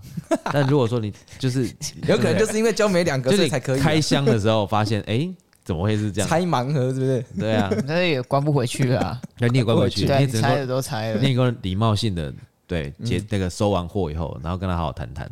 [0.54, 1.66] 但如果说你就是
[2.08, 5.30] 有可能就是因为交没两个，所以才可以开箱的时候发现，哎，
[5.64, 6.30] 怎么会是这样？
[6.30, 7.26] 拆盲盒是不是？
[7.40, 12.34] 对啊，那也关不回去啊，那你也关不回去，你拆了都拆了，那个礼貌性的。
[12.68, 15.30] 对，结那个收完货以后，然后跟他好好谈谈，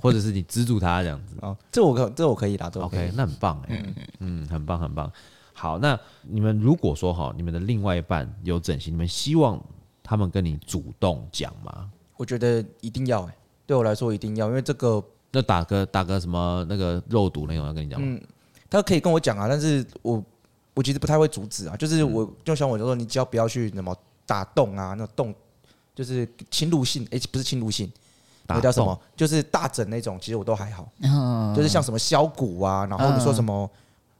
[0.00, 1.36] 或者是你资助他这样子。
[1.42, 3.84] 哦，这我可这我可以啦，这 OK，那很棒哎，
[4.20, 5.10] 嗯，很棒很棒。
[5.52, 9.62] 好，那你们如果说哈，你们的另外一半有整形，你们希望
[10.02, 11.90] 他们跟你主动讲吗？
[12.16, 18.06] 我觉得一定要哎，对我来说一定要，因为这个那打个打个什么那个肉毒那种要跟你讲吗？
[18.08, 18.22] 嗯，
[18.70, 20.24] 他可以跟我讲啊，但是我
[20.72, 25.34] 我其实不太会阻止啊，就是我就像我就说，你只要不要去什么打洞啊，那洞。
[26.00, 27.92] 就是侵入性，哎，不是侵入性，
[28.46, 28.98] 那叫什么？
[29.14, 30.88] 就是大整那种，其实我都还好。
[31.54, 33.70] 就是像什么削骨啊，然后你说什么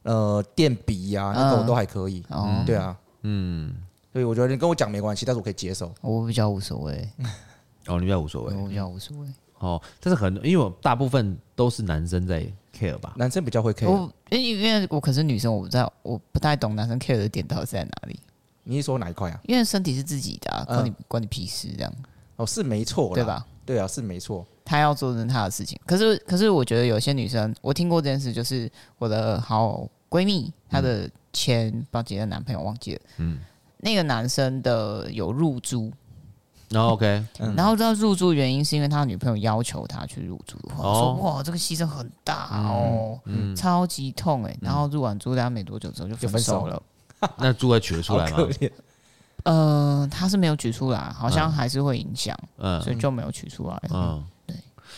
[0.03, 2.23] 呃垫鼻啊，那个我都还可以。
[2.67, 3.75] 对啊，嗯，
[4.13, 5.91] 所以我觉得你跟我讲没关系，但是我可以接受。
[6.03, 7.09] 我比较无所谓。
[7.89, 8.55] 哦，你比较无所谓。
[8.55, 9.27] 我比较无所谓。
[9.61, 12.47] 哦，但是很，因为我大部分都是男生在
[12.79, 13.15] care 吧？
[13.17, 14.11] 男生比较会 care。
[14.29, 18.21] 因为我可是女生，我不知道，我不太懂男生 care 的点到底在哪里。
[18.65, 19.41] 你是说哪一块啊？
[19.45, 21.93] 因为身体是自己的，啊，关你关你屁事这样。
[22.37, 23.47] 哦，是没错，对吧？
[23.67, 24.47] 对啊，是没错。
[24.65, 25.79] 他要做的是他的事情。
[25.85, 33.01] 可是，可是我觉得有些女生，我听过这件事，就是我的好闺蜜，她的前不知道几任男朋友忘记了。
[33.19, 33.41] 嗯。
[33.79, 35.91] 那个男生的有入住，
[36.69, 37.25] 然后 OK，
[37.57, 43.19] 然后知道入住原因是因为他女朋友要求他去入住的话，说哇这个牺牲很大哦，
[43.57, 44.55] 超级痛哎。
[44.61, 46.81] 然后入完住，大家没多久之后就分手了。
[47.39, 48.39] 那猪还取得出来吗？
[49.45, 53.83] 呃，他是没有取出来，好像还是会影响，嗯，所以就没有取出来。
[53.91, 54.55] 嗯，对。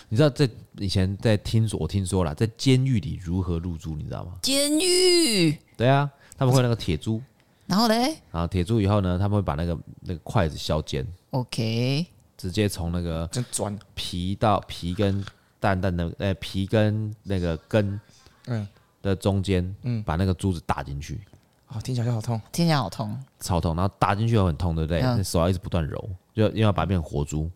[0.09, 4.33] 你知道在以前在听说，我听说了，在监狱里如何入珠，你知道吗？
[4.43, 5.57] 监狱。
[5.77, 7.23] 对啊，他们会那个铁珠，
[7.67, 12.05] 然后嘞，啊铁珠以后呢，他们会把那个那个筷子削尖，OK，
[12.37, 15.25] 直接从那个钻皮到皮跟
[15.61, 18.01] 淡淡的呃皮跟那个根
[18.47, 18.67] 嗯
[19.01, 21.21] 的中间，嗯，把那个珠子打进去。
[21.75, 25.23] 哦，听起来就好痛，听起来好痛，超痛，然后打进去又很痛，对不对？
[25.23, 27.51] 手要一直不断揉，就因为要把它变成活猪，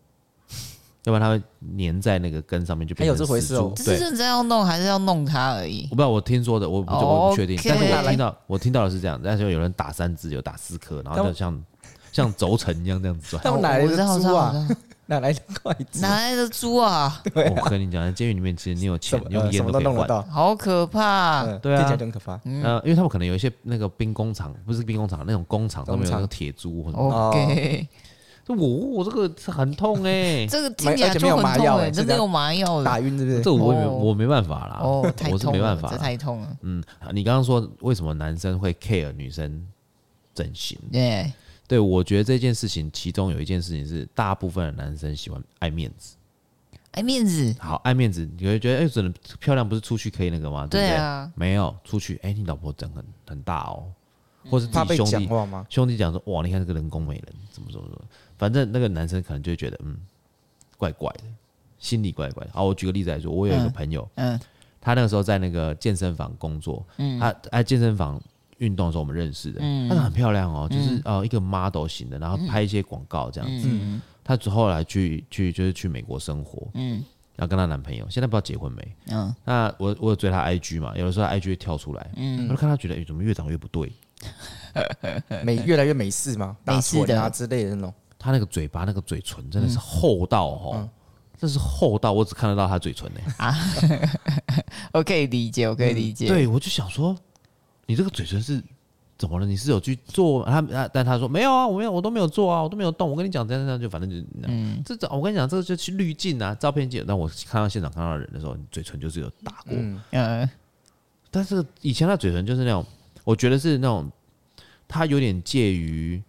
[1.03, 1.41] 要不然它会
[1.77, 3.31] 粘在那个根上面，就变成死猪。
[3.31, 3.71] 还有这回事哦？
[3.75, 5.87] 只是认真要弄还是要弄它而已？
[5.91, 11.63] 我不知道，我听说的，我我不确定，但是我听到我听到的是这样，但是有人打三支，有打四颗，然后就像
[12.11, 13.43] 像轴承一样这样子转。
[13.43, 14.67] 他们哪来的猪啊？
[15.07, 16.01] 哪来的筷子？
[16.01, 17.21] 哪来的猪啊？
[17.33, 20.23] 我跟你讲，在监狱里面，其实你有钱，用烟都可以换。
[20.29, 21.45] 好可怕！
[21.57, 22.39] 对啊，听起来很可怕。
[22.63, 26.97] 呃，因为他们可能有一些那个兵工厂，不是兵工厂，那种工厂上面有那个铁珠或者。
[26.97, 27.87] OK。
[28.49, 33.41] 我我这个很痛哎， 这个听起来就很痛哎，真的有麻药，打晕是不是？
[33.41, 36.47] 这我我没办法啦，哦，我是没办法，这太痛了。
[36.61, 39.67] 嗯，你刚刚说为什么男生会 care 女生
[40.33, 40.79] 整形？
[40.93, 41.29] 对。
[41.67, 46.15] 对，我觉得这件事情，其中有一件事情是，大部分的男生喜欢爱面子，
[46.91, 50.65] 爱面子，好爱面子，你会觉得哎，真的漂亮，不是出去可以那个吗？
[50.65, 50.87] 对不对？
[50.87, 53.91] 对啊，没有出去，哎，你老婆整很很大哦，
[54.49, 55.29] 或是自己兄弟
[55.67, 58.05] 兄弟讲说，哇，你看这个人工美人，怎么怎么怎么，
[58.37, 59.97] 反正那个男生可能就会觉得，嗯，
[60.77, 61.23] 怪怪的，
[61.79, 62.51] 心里怪怪的。
[62.53, 64.39] 好，我举个例子来说，我有一个朋友，嗯，
[64.79, 68.21] 他那个时候在那个健身房工作，嗯，他在健身房。
[68.57, 73.69] 运动的时候我们认识的，她很漂亮哦，就是呃一个 model 型的，然后拍一些广告这样子。
[74.23, 77.03] 她之后来去去就是去美国生活，嗯，
[77.35, 78.95] 然后跟她男朋友，现在不知道结婚没？
[79.11, 83.89] 嗯，那我我有追她 IG 嘛，有的时候 IG 会跳出来，嗯，我就看她觉得哎怎么越长越不对，
[85.45, 87.93] 美越来越美式嘛，美式的啊之类的那种。
[88.19, 90.89] 她那个嘴巴那个嘴唇真的是厚到哦，
[91.37, 93.21] 这是厚到我只看得到她嘴唇呢。
[93.37, 93.55] 啊，
[94.91, 96.27] 我可以理解，我可以理解。
[96.27, 97.15] 对，我就想说。
[97.87, 98.61] 你这个嘴唇是
[99.17, 99.45] 怎么了？
[99.47, 100.61] 你是有去做他？
[100.61, 103.09] 他但他说没有啊，我没有，我都没有做啊，我都没有动。
[103.09, 107.03] 我跟你讲，这样这样就反正就嗯，这这我跟你讲，这个就去滤镜啊，照片镜。
[107.07, 109.73] 但我看到现场看到人的时候，你嘴唇就是有打过。
[110.11, 110.47] 嗯，
[111.31, 112.85] 但是以前他嘴唇就是那种，
[113.23, 114.07] 我觉得是那种，
[114.87, 116.21] 他有点介于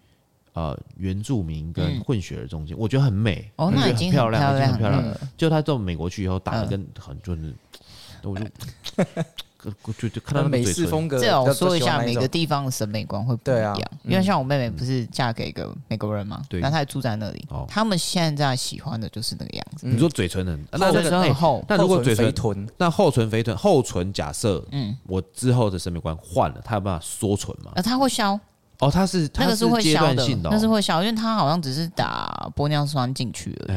[0.55, 5.21] 呃原住民跟混血儿中间，我觉得很美，哦，那已经很漂亮，已经很漂亮了。
[5.37, 7.55] 就他到美国去以后，打的跟很就是，
[8.23, 8.47] 我就。
[9.99, 11.19] 就就看到美式风格。
[11.19, 13.77] 这样我说一下，每个地方的审美观会不一样。
[14.05, 17.47] 因为像我妹妹不是嫁给一个美国人嘛，然后她也住在那里。
[17.67, 19.87] 他们现在喜欢的就是那个样子。
[19.87, 21.65] 你说嘴唇很，那嘴唇很厚。
[21.69, 27.73] 那如果嘴唇，那厚唇肥臀，厚唇假设，嗯，我之后的审美观换了，他有办法缩唇吗？
[27.75, 28.39] 呃，他会消。
[28.81, 33.75] 哦，他是那个是会消的，那是会消，因为他好像只是打玻尿酸进去了，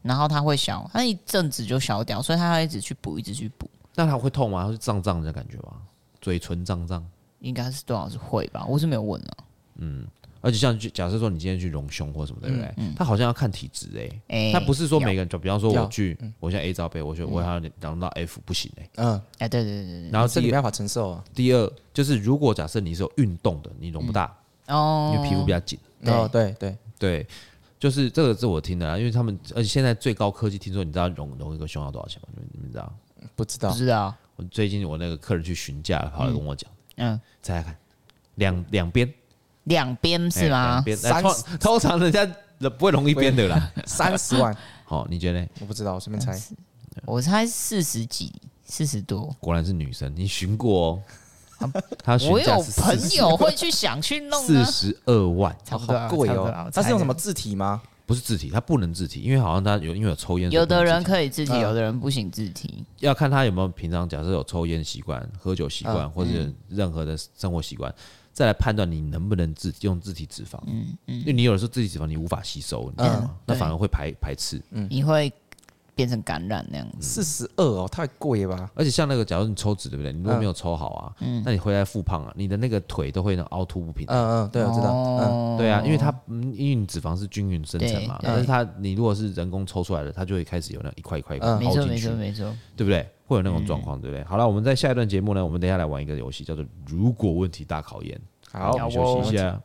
[0.00, 3.69] 然后他会消，他一阵子就消掉，所以他要一直去补，一直去补。
[3.94, 4.70] 那它会痛吗？
[4.70, 5.76] 是胀胀的感觉吗？
[6.20, 7.04] 嘴唇胀胀，
[7.40, 8.64] 应该是多少是会吧？
[8.66, 9.44] 我是没有问啊。
[9.76, 10.06] 嗯，
[10.42, 12.74] 而且像假设说你今天去隆胸或什么，对不对？
[12.94, 13.88] 他好像要看体质
[14.28, 18.90] 哎，他不是说每个人，就比方说我去，我现在 A 罩杯，我觉得我要量到 F 不行哎。
[18.96, 20.10] 嗯，哎，对对对对。
[20.10, 21.24] 然后这你没办法承受啊。
[21.34, 24.36] 第二就是如果假设你是有运动的，你容不大
[24.68, 25.78] 哦，因为皮肤比较紧。
[26.04, 27.26] 哦，对对对，
[27.78, 32.28] 就是这个是我听的啊，因为他们而且现在最高科技，听说你知道隆隆一个胸要多少钱吗？
[32.34, 32.92] 你们你们知道？
[33.36, 34.14] 不知道，不知道。
[34.36, 37.76] 我最近我那个客人去询价，跑来跟我讲，嗯，猜猜看，
[38.36, 39.12] 两两边，
[39.64, 40.82] 两边是吗？
[40.82, 42.24] 两边，通通常人家
[42.78, 44.56] 不会容易编的啦，三十万。
[44.84, 45.46] 好，你觉得？
[45.60, 46.38] 我不知道，我随便猜。
[47.04, 48.32] 我猜四十几，
[48.66, 49.34] 四十多。
[49.38, 51.02] 果然是女生，你询过哦。
[52.02, 56.70] 他我有朋友会去想去弄四十二万，好贵哦。
[56.72, 57.82] 他是用什么字体吗？
[58.10, 60.50] 不是自体，他不能自体，因为好像他有因为有抽烟。
[60.50, 62.84] 有的人可以自体，有的人不行自体。
[62.98, 66.30] 要看他有没有平常假设有抽烟习惯、喝酒习惯，或者
[66.68, 67.94] 任何的生活习惯，
[68.32, 70.58] 再来判断你能不能自用自体脂肪。
[70.66, 73.36] 嗯嗯，因为你有的时候自体脂肪你无法吸收，你知道吗？
[73.46, 74.60] 那反而会排排斥。
[74.72, 75.32] 嗯，你会。
[76.00, 78.70] 变成感染那样子，四十二哦，太贵了吧？
[78.74, 80.10] 而且像那个，假如你抽脂，对不对？
[80.14, 84.06] 你如果没有抽好啊，嗯，那你回来复胖啊，你的那个腿都会那凹凸不平。
[84.08, 84.94] 嗯嗯，对，我知道。
[84.94, 93.06] 嗯，对啊，因为它，因为你脂肪是均匀生成嘛，但是它，你如果是人工抽出来的，它就会开始有那一块一块凹进去，没错没错没错，对不对？
[93.26, 94.24] 会有那种状况，对不对？
[94.24, 98.18] 好了，我们在下一段节目呢，我们等一下来玩一个游戏，叫做“如果问题大考验”。
[98.50, 99.60] 好，我们休息一下。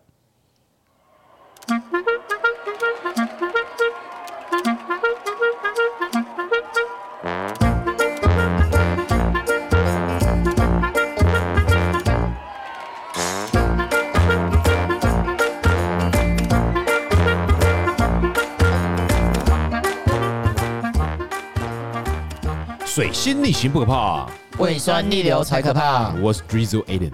[22.96, 26.14] 水星逆行不可怕，胃酸逆流才可怕。
[26.22, 27.12] 我是 Drizzle Aiden，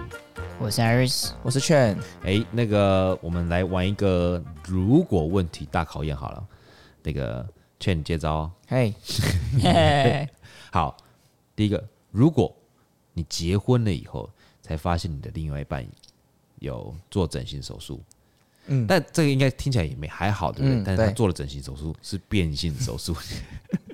[0.60, 1.98] 我是 Iris，我是 Chen。
[2.22, 6.46] 哎，那个，我们来玩一个如果问题大考验好了。
[7.02, 7.44] 那个
[7.80, 8.94] Chen 接招，嘿，
[10.70, 10.96] 好。
[11.56, 12.54] 第一个，如果
[13.12, 15.84] 你结婚了以后才发现你的另外一半
[16.60, 18.00] 有做整形手术。
[18.66, 20.80] 嗯，但这个应该听起来也没还好，对不对？
[20.80, 23.16] 嗯、但是他做了整形手术是变性手术，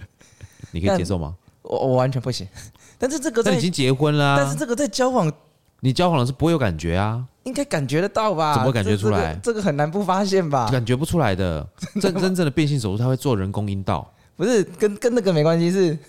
[0.71, 1.35] 你可以接受吗？
[1.69, 2.47] 我我完全不行。
[2.99, 5.33] 但是这个在已经结婚了，但是这个在交往，
[5.81, 7.25] 你交往了是不会有感觉啊？
[7.45, 8.55] 应该感觉得到吧？
[8.55, 9.35] 怎么感觉出来？
[9.35, 10.69] 这个、这个很难不发现吧？
[10.71, 11.67] 感觉不出来的。
[12.01, 15.99] 真 真正的变性手术，他会做人工阴道，不是跟跟那个没关系是。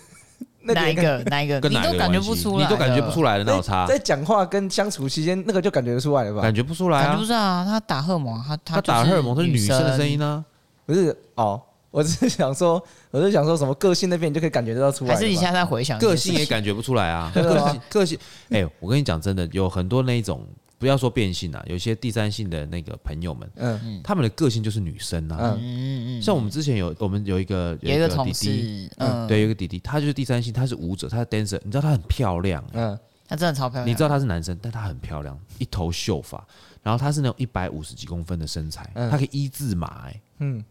[0.62, 1.22] 哪一个？
[1.24, 1.58] 哪一个？
[1.58, 3.86] 跟哪个你都感觉不出来，你都感觉不出来的那种差。
[3.86, 6.42] 在讲话跟相处期间，那个就感觉得出来了吧？
[6.42, 7.16] 感觉不出来啊！
[7.16, 10.44] 不是啊，他打荷尔蒙，他他打荷尔蒙，是女生的声音呢？
[10.84, 11.58] 不是哦，
[11.90, 15.14] 我只是想说，我是想说什么个性那边你就可以感觉得到出来。
[15.14, 17.30] 还是你现在在回想个性也感觉不出来啊？
[17.34, 18.18] 个性个性，
[18.50, 20.46] 哎，我跟你讲真的，有很多那一种。
[20.78, 25.60] 不要说变性啊，有些第三性的那个朋友们，嗯，他们的个性就是女生啊，嗯。
[25.60, 32.98] 嗯嗯，像我们之前有我们有一个有一个弟弟，嗯，对，有一个弟弟，他就是第三性，他是舞者，他是 dancer，你知道他很漂亮，嗯，
[33.28, 36.42] 他真的超漂亮，你知道他是男生，但他很漂亮，一头秀发，
[36.82, 40.64] 然后他是那种一百五十几公分的身材，他可以一字马，哎，嗯，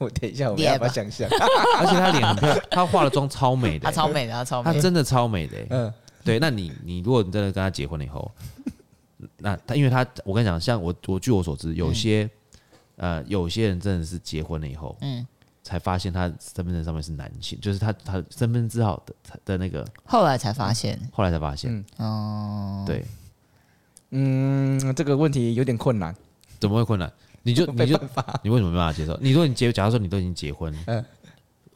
[0.00, 1.28] 我等一下，我没办法想象，
[1.78, 5.92] 而且他脸很漂亮，他化了妆超美的，他超美的，他超美，他真的超美的，嗯，
[6.24, 8.30] 对，那你你如果你真的跟他结婚了以后。
[9.36, 12.28] 那他，因为他，我跟你讲，像我，我据我所知，有些，
[12.96, 15.26] 嗯、呃，有些人真的是结婚了以后，嗯，
[15.62, 23.04] 才发现他身份证上面是男性，就是他他身份证号的的那个，后来才发现，后来才发现，嗯、哦，对，
[24.12, 26.16] 嗯，这个问题有点困难，
[26.58, 27.12] 怎么会困难？
[27.42, 27.98] 你就 你就
[28.42, 29.16] 你为什么没办法接受？
[29.20, 31.04] 你说你结，假如说你都已经结婚，嗯，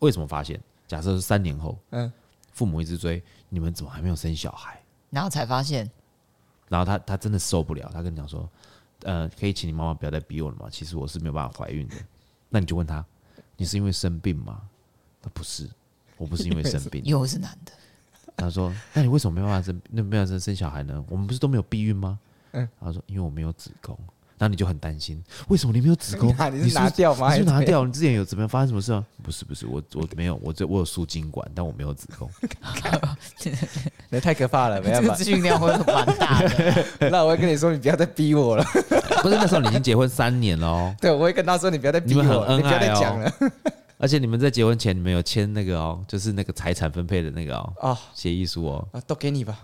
[0.01, 0.61] 为什么发现？
[0.87, 2.13] 假设是三年后，嗯，
[2.53, 4.81] 父母一直追，你们怎么还没有生小孩？
[5.11, 5.91] 然后才发现。
[6.69, 8.49] 然后他他真的受不了，他跟你讲说，
[9.03, 10.67] 呃，可以请你妈妈不要再逼我了吗？
[10.71, 11.95] 其实我是没有办法怀孕的。
[12.49, 13.05] 那你就问他，
[13.57, 14.61] 你是因为生病吗？
[15.23, 15.69] 他不是，
[16.17, 17.73] 我不是因为生病，又是男的。
[18.37, 19.81] 他说，那你为什么没办法生？
[19.91, 21.05] 那没办法生生小孩呢？
[21.09, 22.19] 我们不是都没有避孕吗？
[22.53, 23.99] 嗯，他说，因为我没有子宫。
[24.37, 26.35] 然后你就很担心，为什么你没有子宫？
[26.53, 27.33] 你是拿掉吗？
[27.33, 27.85] 你是拿掉？
[27.85, 29.05] 你之前有怎么样发生什么事啊？
[29.23, 32.29] 不是不是，我我没有，我这我有输精管，但我没有子宫。
[34.11, 37.09] 那太可怕了，没办法， 资讯量会蛮大的。
[37.11, 38.65] 那我会跟你说，你不要再逼我了。
[39.23, 40.95] 不是那时候你已经结婚三年了哦。
[41.01, 42.57] 对，我会跟他说，你不要再逼我，你们很恩爱哦。
[42.57, 43.33] 你不要再讲了。
[43.97, 48.89] 而且你们在结婚前，你们有签那个哦，就是那个财产分配的那个哦，啊，协议书哦。
[48.93, 49.57] 啊，都给你吧。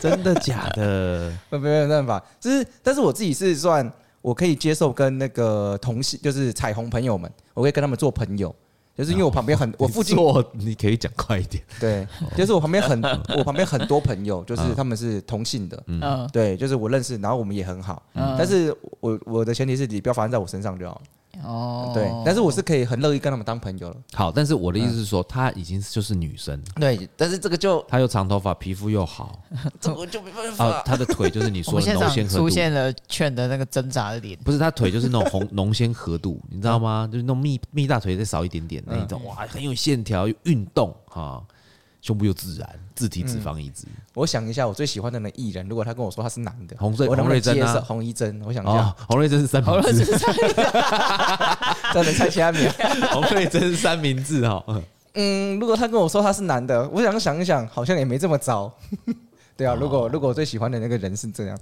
[0.00, 1.32] 真的假的？
[1.50, 3.90] 没没有办法，就是，但是我自己是算。
[4.20, 8.54] 我可以接受跟那个同性，就是彩虹朋友们，我可以跟他们做朋友，
[8.94, 10.18] 就是因为我旁边很，我附近，
[10.54, 11.62] 你可以讲快一点。
[11.78, 12.06] 对，
[12.36, 13.00] 就是我旁边很，
[13.38, 21.00] 我旁边很多朋友，就是他们是同性的，嗯，对，就是我认识，然后我们也很好，但是我我的前提是你不要发生在我身上就好。
[21.44, 23.96] 哦，对，但是我是可以很乐意跟他们当朋友了。
[24.12, 26.60] 好，但是我的意思是说，她已经就是女生。
[26.76, 29.40] 对，但是这个就她又长头发，皮肤又好，
[29.80, 30.82] 这我就没办法。
[30.82, 32.38] 她的腿就是你说的穠纤合度。
[32.38, 34.38] 出现了劝的那个挣扎的脸。
[34.40, 37.08] 不是，她腿就是那种红浓鲜合度， 你知道吗？
[37.10, 41.42] 就是那种蜜蜜大腿再少一点点那一种，哇，很有线条，又运动哈。
[42.00, 43.86] 胸部又自然，自体脂肪移植。
[44.14, 48.42] 我想一下，我最喜欢的那艺人，如果他跟我说他是男的，洪瑞洪瑞珍啊，洪一真。
[48.44, 50.04] 我想一下，洪瑞珍是三明治，
[51.94, 52.68] 真的猜其他名。
[53.12, 54.64] 洪瑞珍是三明治哈。
[55.14, 58.72] 嗯，如果他跟我说他是男的，我想想一想，好像也没这么糟。
[59.56, 61.56] 对啊，如果如果我最喜欢的那个人是这样，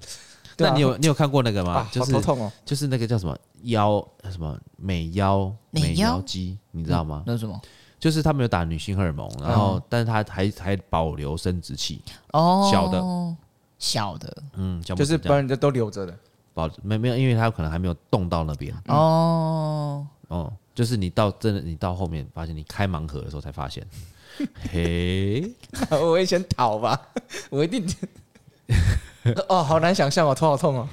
[0.56, 1.86] 那你有你有看过那个吗？
[1.92, 7.22] 就是头痛哦，就是那个叫什么腰什么美腰美腰肌，你知道吗？
[7.26, 7.60] 那是什么？
[8.06, 13.02] 就是他没有打女性荷尔蒙，然后，但是他还还保留生殖器哦，小的，
[13.80, 16.16] 小的，嗯，就是把人家都留着的，
[16.54, 18.72] 保没没有，因为他可能还没有动到那边。
[18.86, 20.06] 哦。
[20.28, 23.84] 哦，就是你到真的你到后面发现你开盲盒的时候才发现，
[24.70, 25.52] 嘿，
[25.90, 27.08] 我会先逃吧，
[27.50, 27.84] 我一定，
[29.48, 30.88] 哦，好难想象哦，头好痛哦，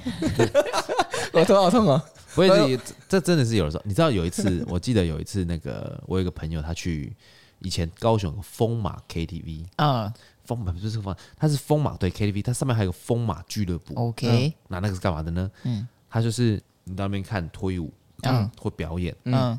[1.32, 2.02] 我头好痛哦。
[2.34, 7.14] 不会，这真的是有的时候，你知道有一次， 我记得有一次，那个我有一个朋友，他去
[7.60, 10.12] 以前高雄风马 KTV 啊，
[10.44, 13.94] 风马不是风马，他是风马对 KTV，它上面还有个风马俱乐部。
[13.94, 15.50] OK，那那个是干嘛的呢？
[15.62, 17.92] 嗯，他就是你到那边看脱衣舞，
[18.22, 19.58] 嗯，或表演，嗯，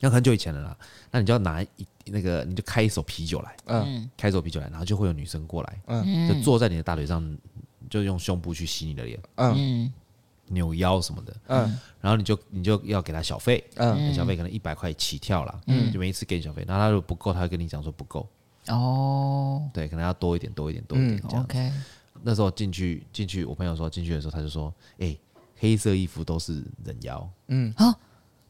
[0.00, 0.76] 那很久以前的啦，
[1.10, 1.68] 那你就要拿一
[2.06, 7.22] 那个，你就开一手啤酒来，嗯，开一手啤酒来，然后就会有女生过来，嗯，就坐在你的大腿上，
[7.88, 9.92] 就用胸部去洗你的脸，嗯。
[10.48, 18.28] 扭腰什么的，嗯，然后你就你就要给他小费，嗯，小费可能一百块起跳了，嗯，就每一次给你小费，然后他如果不够，他会跟你讲说不够，
[18.68, 21.42] 哦，对，可能要多一点，多一点，多一点这样。
[21.44, 21.72] OK，
[22.22, 25.16] 那时候进去进去，我朋友说进去的时候，他就说，哎，
[25.56, 27.94] 黑色衣服都是人妖，嗯，哦，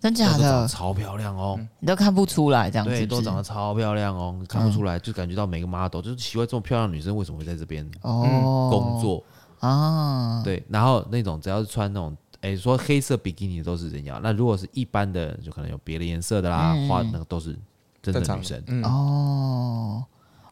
[0.00, 8.68] 真假的，超漂亮哦，你都看不出来这样子，对，都长得超漂亮哦，看不出来，就感觉到每个 model 就是奇怪，这么漂亮的女生为什么会在这边哦。
[8.70, 9.24] 工作？
[9.66, 17.56] 啊，对，然后那种只要是穿那种，哎，说黑色比基尼都是人妖，那如果是一般的，就可能有别的颜色的啦，花那个都是
[18.02, 18.62] 真的女生。
[18.82, 20.04] 哦，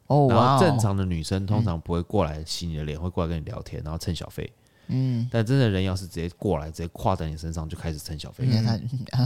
[0.06, 4.50] 哦，然后正常的女生通常不会过来洗你的脸，会过来跟你聊天，然后蹭小费。
[4.88, 8.46] 嗯，但真的人妖是直接过来，直接跨在你身上就开始蹭小费。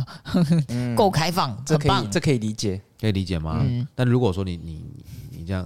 [0.97, 3.64] 够开放，这可以，这可以理解，可以理解吗？
[3.95, 4.84] 但如果说你你
[5.30, 5.64] 你这样。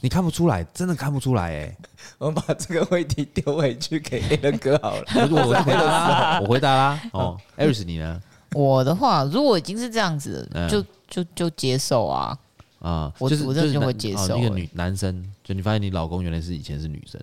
[0.00, 1.76] 你看不出来，真的看不出来哎！
[2.18, 5.04] 我们把这个问题丢回去给 Alan 哥好了。
[5.30, 7.00] 我回答啦，我回答啦。
[7.12, 8.20] 哦，Aris 你呢？
[8.52, 12.38] 我的话，如果已经是这样子，就就就接受啊
[12.80, 13.12] 啊！
[13.18, 14.38] 我我真的就会接受。
[14.38, 17.20] 一个女男生，就你发现你老公原来是以前是女生，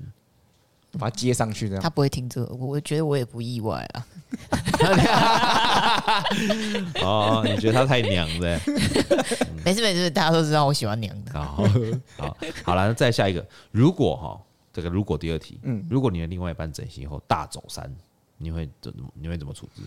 [0.97, 1.81] 把它接上去这样。
[1.83, 4.07] 他不会听这个，我觉得我也不意外啊。
[7.01, 8.59] 哦，你觉得他太娘的？
[9.63, 11.31] 没事没事，大家都知道我喜欢娘的。
[11.33, 11.63] 好，
[12.17, 13.45] 好，好了，那再下一个。
[13.71, 14.39] 如果哈，
[14.73, 17.89] 这个如果第二题，嗯，如果你的另外一半整形以后大走山，
[18.37, 19.81] 你会怎你会怎么处置？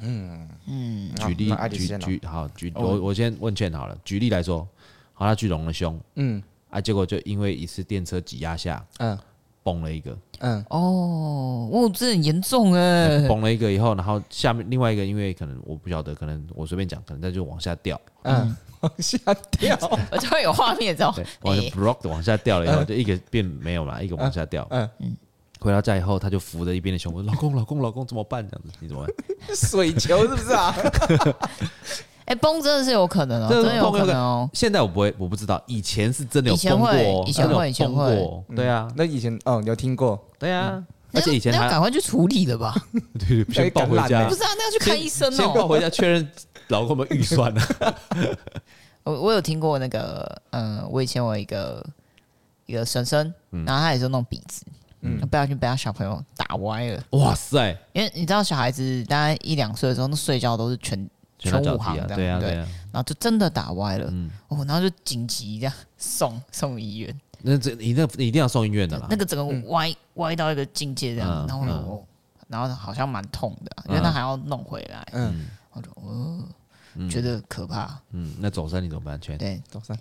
[0.00, 3.96] 嗯嗯，举例举举好举我我先问劝好了。
[4.04, 4.66] 举例来说，
[5.12, 9.18] 好，他去隆了胸，嗯啊，结果就因为一次电车挤压下，嗯。
[9.64, 19.18] 崩了一个，嗯，哦，哦，这很严重哎，崩了一个以后，然后下面另外一个，因为可能我不晓得，可能我随便讲，可能它就往下掉，嗯，往下
[19.58, 19.76] 掉，
[20.12, 21.16] 我就会有画面，知道吗？
[21.42, 25.16] 往下 block 的往下掉了以后，就一个变没有了，一个往下掉，嗯嗯，
[25.60, 28.46] 回到家以后，他就扶着一边的胸，我说老公老公老公怎么办？
[28.46, 29.14] 这样子你怎么办？
[29.56, 30.74] 水球是不是啊？
[32.26, 34.48] 哎，崩真的是有可能哦，真的有可能哦。
[34.54, 40.18] 现在我不会，我不知道，以前是真的有崩过，以前会，以前会，对啊，那以前哦，你有听过？
[40.38, 42.74] 对啊，而且以前还赶快去处理了吧？
[43.20, 45.36] 对，先抱回家，不是啊，那要去看医生哦。
[45.36, 46.26] 先抱回家确认
[46.68, 47.60] 老公的预算 呢。
[49.02, 51.84] 我我有听过那个，嗯，我以前我一个
[52.64, 54.64] 一个婶婶，然后他也是弄鼻子，
[55.02, 57.02] 嗯，不小心被他小朋友打歪了。
[57.10, 57.76] 哇塞！
[57.92, 61.06] 因为你知道，小孩子大概一两岁的时候，那睡觉都是全。
[61.50, 67.20] 全武行的，对啊，对啊，然后就真的打歪了，嗯哦，然后就紧急这样送送医院。
[67.42, 69.06] 那这一定一定要送医院的啦。
[69.10, 72.06] 那个整个歪歪到一个境界这样，然后
[72.48, 75.06] 然后好像蛮痛的，因为他还要弄回来。
[75.12, 76.42] 嗯，我就哦，
[77.10, 77.98] 觉得可怕。
[78.12, 79.20] 嗯，那走山你怎么办？
[79.20, 79.98] 全对，走山。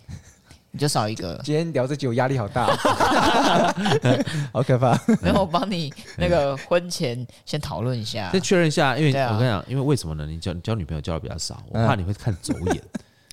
[0.76, 1.40] 你就少一个。
[1.44, 2.66] 今天聊这集，我压力好大，
[4.52, 5.00] 好可怕。
[5.22, 8.98] 然后，我帮你那个婚前先讨论一下，先确认一下。
[8.98, 10.26] 因为我跟你讲，因为为什么呢？
[10.26, 12.84] 你交交女朋友交的比较少，我怕你会看走眼。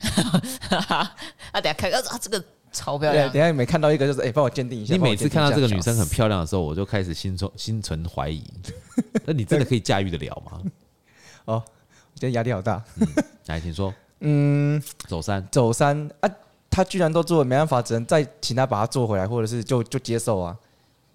[0.87, 1.11] 啊，
[1.55, 3.33] 等下看，啊，这个超漂亮。
[3.33, 4.93] 等下你没看到一个，就是哎，帮我鉴定一下。
[4.93, 8.45] 你每次看到这个女生很漂亮的时候，我就开始心存心存怀疑。
[9.25, 10.61] 那你真的可以驾驭得了吗？
[11.47, 11.65] 哦，
[12.17, 12.85] 今天压力好大。
[13.47, 13.95] 来，请说。
[14.21, 16.29] 嗯，走山，走山啊。
[16.71, 20.57] 他居然都做了，没办法，只能再请他把它做回来，或者是就就接受啊，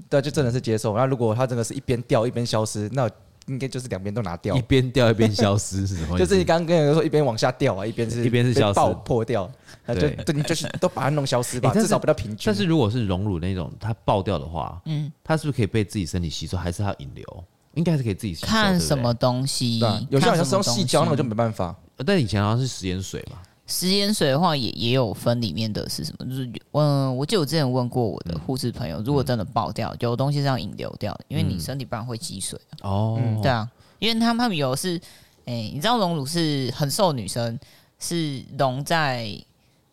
[0.09, 0.95] 对，就真的是接受。
[0.97, 3.09] 那如果他真的是一边掉一边消失，那
[3.47, 4.55] 应该就是两边都拿掉。
[4.57, 6.17] 一边掉一边消失是什么？
[6.17, 9.49] 就是你刚刚跟人说一边往下掉啊，一边是一边是消失爆破掉，
[9.85, 12.43] 那就对，就是都把它弄消失吧， 至少比较平均。
[12.45, 17.43] 但是如果是溶乳那种，它爆掉的话，嗯，它是不是可以被自己身体吸收，还是它引流？
[17.75, 18.47] 应该是可以自己吸收。
[18.47, 19.79] 看什么东西？
[20.09, 21.75] 有些好像是用细胶，那个就没办法。
[22.05, 23.37] 但以前好像是食盐水嘛。
[23.67, 33.19] 食盐水的话也也有分里面的是什么，就是嗯，我记得我之前问过我的护士朋友，如果真的爆掉，有东西是要引流掉的，因为你身体不然会积水哦。
[33.41, 34.97] 对啊，因为他们他们有是，
[35.45, 37.59] 哎，你知道隆乳是很瘦女生，
[37.97, 39.35] 是隆在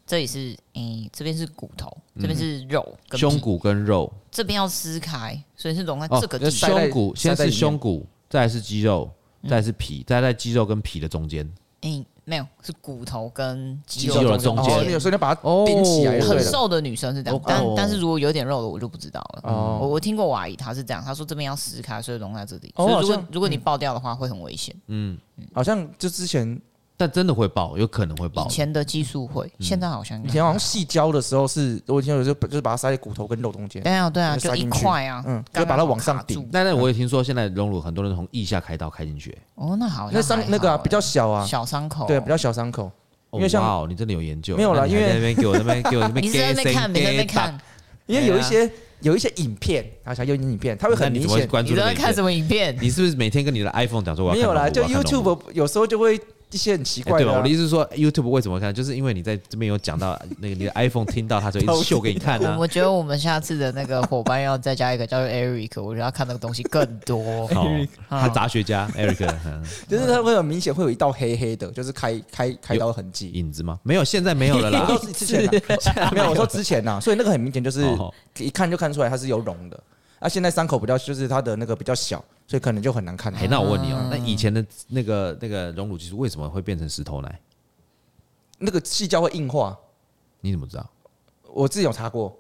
[0.07, 4.13] 这里是，哎，这边是骨头，这边是肉，胸骨跟肉。
[4.31, 9.11] 这边要撕开，所以是隆在这个胸骨，先是胸骨，再是肌肉，
[9.49, 11.51] 再是皮，再在肌肉跟皮的中间。
[11.81, 12.05] 嗯。
[12.25, 16.21] 没有，是骨头跟肌肉的中间，所以你把它顶起来。
[16.21, 19.79] 很瘦的女生是这样，但但是如果有点肉的，我就不知道了。
[19.81, 22.73] 我我听过我阿姨，她是这样，她说这边要撕开，所以融在这里。
[22.77, 24.75] 所以如果如果你爆掉的话，会很危险。
[24.87, 25.19] 嗯，
[25.53, 26.61] 好像就之前。
[27.03, 28.47] 但真的会爆，有可能会爆。
[28.47, 33.83] 以前的技术会，现在好像以前好像细胶的时候是，我以前有时候就是把它塞在骨头跟肉中间。
[33.83, 36.49] 对啊，对啊，就一块啊，嗯，就把它往上顶。
[36.53, 39.37] 但是我也听说现在隆乳很多人从腋下开刀开进去。
[39.57, 42.89] 哦，那好，那伤那个比较小啊，小伤口，对，比较小伤口。
[43.33, 44.57] 因为像你真的有研究？
[44.57, 46.23] 没有啦，因为那边给我那边给我那边。
[46.25, 47.59] 你在那边看，你在那边看。
[48.07, 51.49] 因为有一些有一些影片，啊，像有影片，它会很明显。
[51.65, 52.77] 你在看什么影片？
[52.81, 54.37] 你是不是每天跟你的 iPhone 讲说我要？
[54.37, 56.21] 没有啦，就 YouTube 有时候就会。
[56.53, 57.39] 一些很奇怪的，对吧？
[57.39, 58.73] 我的意思是说，YouTube 为什么看？
[58.73, 62.57] 就是因为你在这边有讲到那个你的 iPhone 听到它就一直秀给你看啊。
[62.61, 67.49] 我觉得我们下次的那个伙伴要再加一个叫做 Eric，我觉得他看那个东西更多。
[67.55, 67.67] 好，
[68.09, 69.35] 他杂学家 Eric，
[69.89, 73.81] 就是他会很明显会有一道黑黑的，就是开开开刀痕迹影子吗？
[73.83, 74.87] 没有，现在没有了啦。
[74.89, 75.49] 我说之前
[76.13, 77.85] 没有，我说之前呐，所以那个很明显就是
[78.39, 79.81] 一看就看出来它是有隆的。
[80.19, 83.33] 啊，现在伤口比较就是它的那个比较小，所以可能就很难看。
[83.35, 87.41] 哎，那我问你哦，那以前的那个那个隆乳技术为什么会变成石头奶？
[88.59, 89.77] 那个细胶会硬化，
[90.41, 90.89] 你怎么知道？
[91.53, 92.37] 我自己有查过。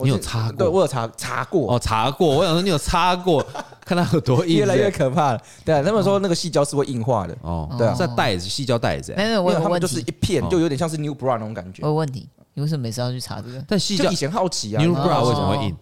[0.00, 0.58] 你有擦过？
[0.58, 1.74] 对，我有查查过。
[1.74, 2.36] 哦，查过。
[2.36, 3.44] 我想说你有擦过，
[3.84, 5.42] 看它有多硬，越来越可怕了。
[5.64, 7.36] 对啊，他们说那个细胶是会硬化的。
[7.42, 9.12] 哦，对啊，在袋子，细胶袋子。
[9.16, 9.64] 没有，我有问题。
[9.64, 11.82] 他们就是一片，就有点像是 New Bra 那种感觉。
[11.82, 13.60] 我有问题，你为什么每次要去查这个？
[13.66, 15.76] 但细胶以前好奇啊，New Bra 为什么会硬？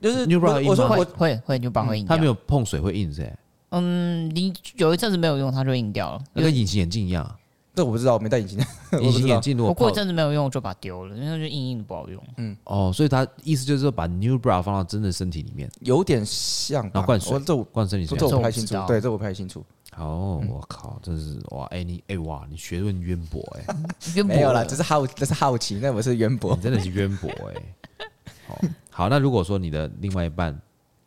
[0.00, 2.06] 就是 New Bra 我说会会会 New Bra 会硬。
[2.06, 3.36] 它没有碰水会硬噻。
[3.70, 7.36] 嗯，你有一阵子没有用，它就硬掉了，跟隐形眼镜一样。
[7.74, 8.58] 这我不知道，我没戴隐形
[9.02, 9.54] 隐形眼镜。
[9.54, 12.22] 如果我过一阵子没有用，就把它丢了，因为它就硬硬的不好用。
[12.38, 18.74] 嗯，哦，所以他意思就是说，把 New Bra 放到真的身体里面，有点像，然后灌水，这我灌身体里，这我不太清楚。
[18.86, 19.62] 对，这我不太清楚。
[19.98, 21.64] 哦，我靠，真是哇！
[21.66, 23.74] 哎，你哎哇，你学问渊博哎，
[24.14, 28.06] 渊博没有啦，这是好，这是好奇，那不是渊博，你真的是渊博哎。
[28.46, 28.58] 好，
[28.96, 30.58] 好，那如果说你的另外一半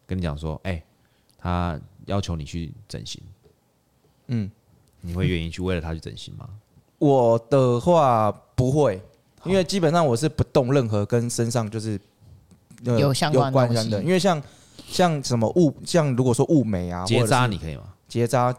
[0.06, 0.80] 跟你讲说，哎，
[1.40, 3.20] 他要求你去整形，
[4.28, 4.52] 嗯，
[5.02, 6.48] 你会愿意去为了他去整形吗？
[7.00, 9.02] 我的话不会，
[9.44, 12.00] 因为基本上我是不动任何跟身上就是
[12.84, 14.40] 有相关关的，因为像
[14.88, 17.92] 像什么物，像如果说物美啊，结扎你可以吗？
[18.08, 18.56] 结扎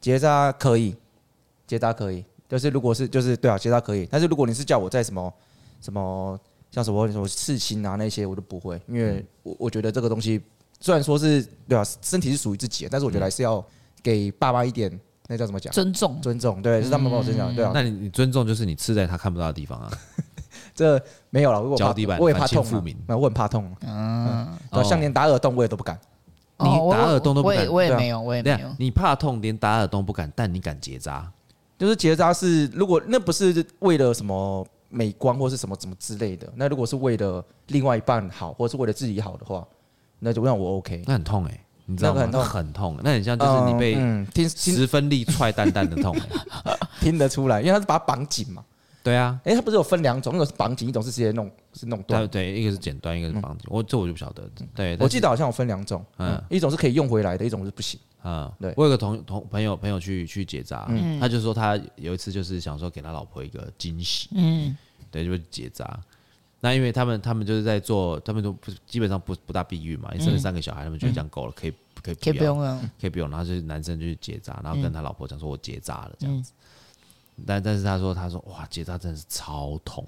[0.00, 0.94] 结扎可以，
[1.66, 5.34] 结扎可以，就是如果是就是对啊，结扎可以，但是如果你是叫我在什么
[5.80, 6.38] 什么
[6.70, 10.40] 像什么什么刺青啊那些，我都不会，因为我我觉得这个东西
[10.80, 13.64] 虽然说是对啊，身体是属于自己的，但是我觉得还是要
[14.02, 14.98] 给爸爸一点。
[15.30, 15.70] 那叫怎么讲？
[15.74, 17.70] 尊重，尊重，对，是他们帮我尊重，对啊。
[17.74, 19.92] 那你你尊重就是你刺在他看不到的地方啊？
[20.74, 20.98] 这
[21.28, 22.64] 没有了，如果脚底板，我也怕痛，
[23.08, 23.76] 我很怕痛。
[23.82, 26.00] 嗯，像连打耳洞我也都不敢。
[26.60, 27.68] 你打耳洞都不敢？
[27.68, 28.74] 我也没有，我也没有。
[28.78, 31.30] 你怕痛，连打耳洞不敢，但你敢结扎？
[31.76, 39.66] 就是结扎是，如果那不是为了什么美观或是什么什么之类的，那如果是为了另外一半好，或者是为了自己好的话，
[40.18, 41.02] 那就让我 OK。
[41.06, 41.64] 那很痛哎。
[41.90, 42.28] 你知道吗？
[42.30, 43.96] 那很痛，那很像就是你被
[44.46, 46.14] 十分力踹蛋蛋的痛，
[47.00, 48.62] 听得出来，因为它是把它绑紧嘛。
[49.02, 52.28] 对啊，哎，它不是有分两种，一种是绑紧，一种是直接弄，是弄断。
[52.28, 53.66] 对，一个是剪断，一个是绑紧。
[53.70, 54.46] 我这我就不晓得。
[54.74, 57.98] 对，我记得好像有分两种，嗯，一种是可以用回来的，一种是不行。
[58.22, 58.72] 嗯，对。
[58.76, 60.88] 我有个同同朋友朋友去去结扎，
[61.20, 64.76] 他就说他有一次就是想说给他老婆一个惊喜，嗯，
[65.10, 65.98] 对，就是结扎。
[66.60, 71.72] 那因为他们他们就是在做，他们都不基本上不不大避孕嘛，生了三个小孩，他们觉得这样够了，可以。
[72.00, 73.28] 可以可以不用了，可以不用。
[73.28, 76.52] 然后就是男生就去结扎，然后跟他老婆讲说：“我结扎了。”这样子。
[77.44, 80.06] 但但是他说：“他说哇，结扎真的是超痛，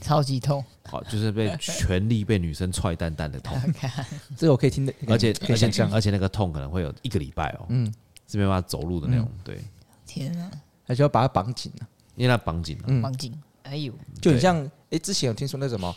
[0.00, 0.64] 超级痛。
[0.88, 3.56] 好，就是被全力被女生踹蛋蛋的痛。
[4.36, 7.92] 这个我可以听得，而且而且而且那个痛可能会有一个礼拜哦，嗯，
[8.26, 9.28] 是没办法走路的那种。
[9.44, 9.60] 对，
[10.06, 10.50] 天啊，
[10.84, 11.86] 还需要把它绑紧呢，
[12.16, 13.32] 因为它绑紧了，绑紧。
[13.62, 15.94] 哎呦，就很像哎，之前有听说那什么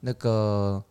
[0.00, 0.82] 那个。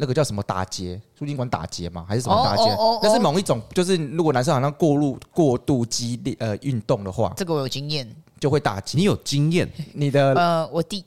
[0.00, 1.00] 那个叫什么打结？
[1.18, 2.06] 输精管打结吗？
[2.08, 2.62] 还是什么打结？
[3.02, 8.08] 那是某一种，就是如果男生好像过度过度激烈呃运动的话，这个我有经验，
[8.38, 8.96] 就会打结。
[8.96, 9.68] 你有经验？
[9.92, 11.04] 你的呃，我弟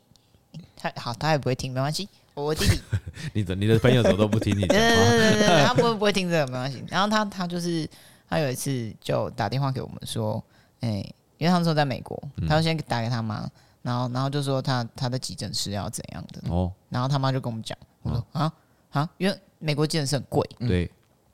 [0.81, 2.07] 他好，他也不会听，没关系。
[2.33, 2.81] 我弟弟，
[3.33, 4.65] 你的你的朋友怎么都不听你？
[4.67, 6.83] 对对对对，他不会不会听这个，没关系。
[6.87, 7.87] 然后他他就是
[8.29, 10.41] 他有一次就打电话给我们说，
[10.79, 10.89] 哎，
[11.37, 13.47] 因为他那时候在美国，他就先打给他妈，
[13.81, 18.51] 然后然后就说他他的急诊室要怎样的哦，然后他妈就跟我们讲，我说啊。
[18.91, 20.91] 啊，因为美国急诊室很贵，对，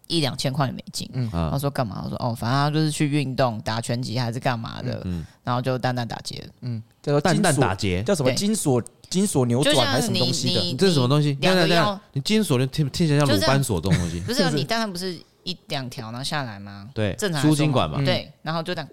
[0.08, 1.10] 一两千块美金。
[1.14, 2.02] 嗯，他说干嘛？
[2.04, 5.02] 我说哦，反正他就是去运动，打拳击还是干嘛的。
[5.06, 6.48] 嗯，然后就蛋蛋打结。
[6.62, 10.76] 嗯，叫做蛋蛋打结，叫什么金锁金锁扭转还是什么东西的？
[10.78, 11.38] 这是什么东西？
[11.42, 14.20] 两个腰，你金锁就听听起来像鲁班锁这种东西。
[14.22, 16.90] 不是，你蛋蛋不是一两条然后下来吗？
[16.94, 18.02] 对，正常输精管嘛。
[18.04, 18.90] 对，然后就这样。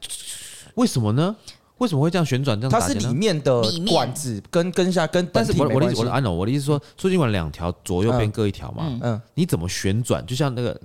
[0.75, 1.35] 为什么呢？
[1.79, 2.61] 为什么会这样旋转？
[2.61, 10.25] 这样它是里面的管子跟跟下跟，但是我我的我的按钮我的意思说，输精管两条左右边各一条嘛，嗯，你怎么旋转？
[10.25, 10.81] 就像那个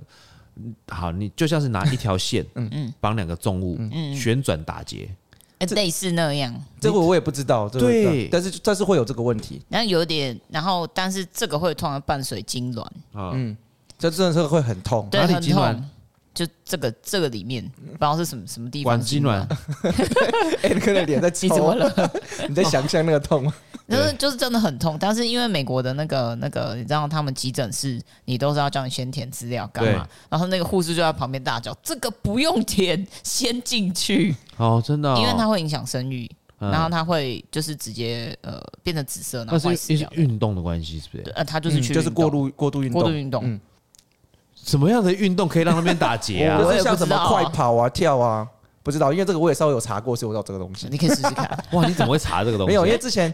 [0.88, 2.68] 好，你就像是拿一条线，嗯。
[2.72, 5.08] 嗯，绑两个重物，嗯，旋转打结，
[5.58, 6.52] 哎，类似那样。
[6.80, 9.62] 这个我也不知道，对，但是但是会有这个问题。
[9.68, 12.84] 然后有点，然后但是这个会通常伴随痉挛，
[13.14, 13.56] 嗯，
[13.96, 15.80] 这真的是会很痛，哪里痙攣？
[16.44, 19.46] 就这个这个里面不知道是什么什么地方，管痉挛。
[20.64, 22.12] 哎，你看那脸在抽， 你怎么了？
[22.48, 23.54] 你在想象那个痛吗？
[23.86, 30.08] 就是就是真的很痛，但是因为美国的那个那个，你知道他们急诊室，你都是要叫你先填资料干嘛？
[30.30, 40.08] 然后那个护士就在旁边大叫：“这个不用填，先进去。”哦，真的，因为它会影响生育，然后它会就是直接呃变成紫色，然后坏死掉。
[40.14, 41.30] 运动的关系是不是？
[41.32, 43.60] 呃，他就是去就是过度过度运动，过度运动。
[44.64, 46.60] 什么样的运动可以让他们打结啊？
[46.62, 48.46] 我是像什么快跑啊、跳啊，
[48.82, 50.88] 不知道，因为这个我也稍微有查过，所以我知道这个东西。
[50.90, 51.58] 你可以试试看。
[51.72, 52.68] 哇，你怎么会查这个东西？
[52.68, 53.32] 没有，因为之前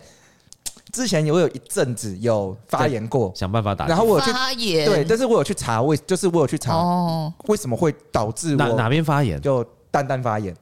[0.93, 3.87] 之前我有一阵子有发炎过，想办法打。
[3.87, 9.41] 然后我有去发炎，对，但是我有去查，为就是我有去查，哦，为什么会导致我哪边发炎？
[9.41, 10.55] 就蛋蛋发炎。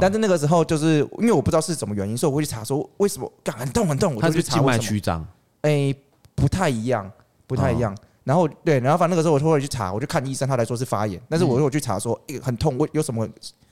[0.00, 4.54] 但是那个时候就是因为我不知道是什么原因，所以我会去查说为什么很痛很痛，我就去查。
[4.54, 5.26] 静脉曲张？
[5.60, 5.94] 哎，
[6.34, 7.10] 不太一样，
[7.46, 7.94] 不太一样。
[8.24, 11.20] 然后对，然后反正那个时候我后来去查，我就看医生，他来说是发炎。
[11.28, 13.28] 但是我又去查说，哎，很痛，我有什么？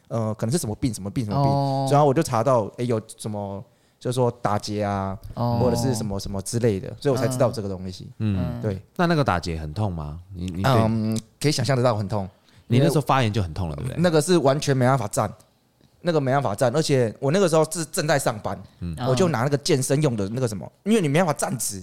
[0.09, 0.93] 呃，可能是什么病？
[0.93, 1.25] 什么病？
[1.25, 1.93] 什么病？
[1.93, 3.65] 然后我就查到，哎，有什么？
[3.99, 8.11] 就是说打结啊，或者是什么什么之类的，所以我才知道这个东西。
[8.19, 8.83] 嗯，对。
[8.97, 10.19] 那那个打结很痛吗？
[10.35, 12.29] 你你嗯，可以想象得到很痛。
[12.67, 13.97] 你那时候发炎就很痛了，对不对？
[14.01, 15.33] 那个是完全没办法站，
[16.01, 18.61] 那个没办法站，而且我那个时候是正在上班，
[19.09, 21.81] 我就拿那个健身用的那个什么，因为你没办法站直，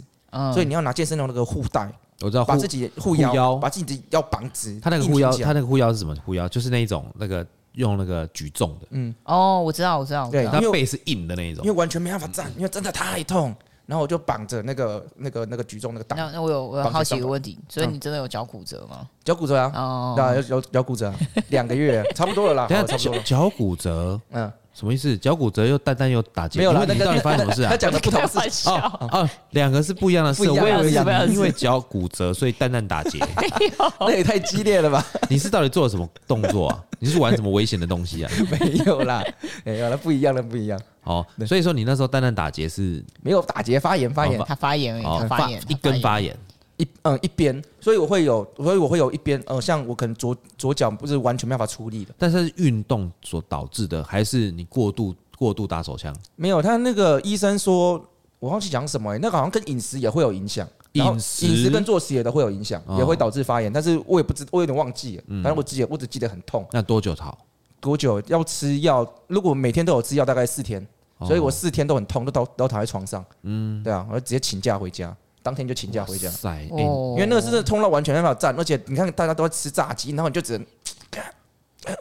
[0.53, 1.91] 所以你要拿健身用那个护带。
[2.21, 4.77] 我知道，把自己护腰，把自己的腰绑直。
[4.81, 6.49] 他那个护腰，他那个护腰是什么护腰？
[6.49, 8.87] 就是那一种那个用那个举重的。
[8.89, 10.29] 嗯，哦，我知道，我知道。
[10.29, 13.55] 对，他背是硬的那一种，因为完全没办法站，因为真的太痛。
[13.85, 16.15] 然后我就绑着那个、那个、那个举重那个带。
[16.15, 19.07] 那那我有我有好奇一个问题，所以你真的有脚骨折吗？
[19.23, 21.11] 脚骨折啊，哦，对啊，有有脚骨折，
[21.47, 22.67] 两个月差不多了啦。
[22.67, 24.51] 等下脚脚骨折，嗯。
[24.79, 25.17] 什么意思？
[25.17, 26.85] 脚骨折又蛋蛋又打结，没有了。
[26.85, 27.69] 你到底发生什么事啊？
[27.71, 30.49] 他讲的不同事哦哦，两个是不一样的事。
[30.49, 33.19] 我以为是因为脚骨折，所以蛋蛋打结，
[33.99, 35.05] 那也太激烈了吧？
[35.27, 36.83] 你是到底做了什么动作啊？
[36.97, 38.31] 你是玩什么危险的东西啊？
[38.57, 39.21] 没有啦，
[39.65, 40.79] 没有了，不一样了，不一样。
[41.03, 46.33] 哦，所以说你那时候蛋蛋打结是没有打结，发炎，发炎，他发炎而已，他发炎，一根发炎。
[46.79, 56.15] 一嗯一边，所以我会有，所以我会有一边，呃，像我可能左左脚不是完全没办法出力的，但是是运动所导致的，还是你过度过度打手枪？
[56.37, 58.03] 没有，他那个医生说，
[58.39, 66.65] 我忘记讲什么、欸，那个好像跟饮食也会有影响，饮食饮食跟作息也都会有影响，也会导致发炎，但是我也不知，我有点忘记了，反正我记得我只记得很痛。
[66.71, 67.37] 那多久好？
[67.81, 69.05] 多久要吃药？
[69.27, 70.85] 如果每天都有吃药，大概四天，
[71.25, 75.15] 所以我四天都很痛，都都都躺在床上，嗯，对啊，我就直接请假回家。
[75.49, 76.29] 当天就请假回家，
[76.69, 80.63] 因为那个是痛到完全没办法站，而且你看大家都在吃炸鸡，然后你就只能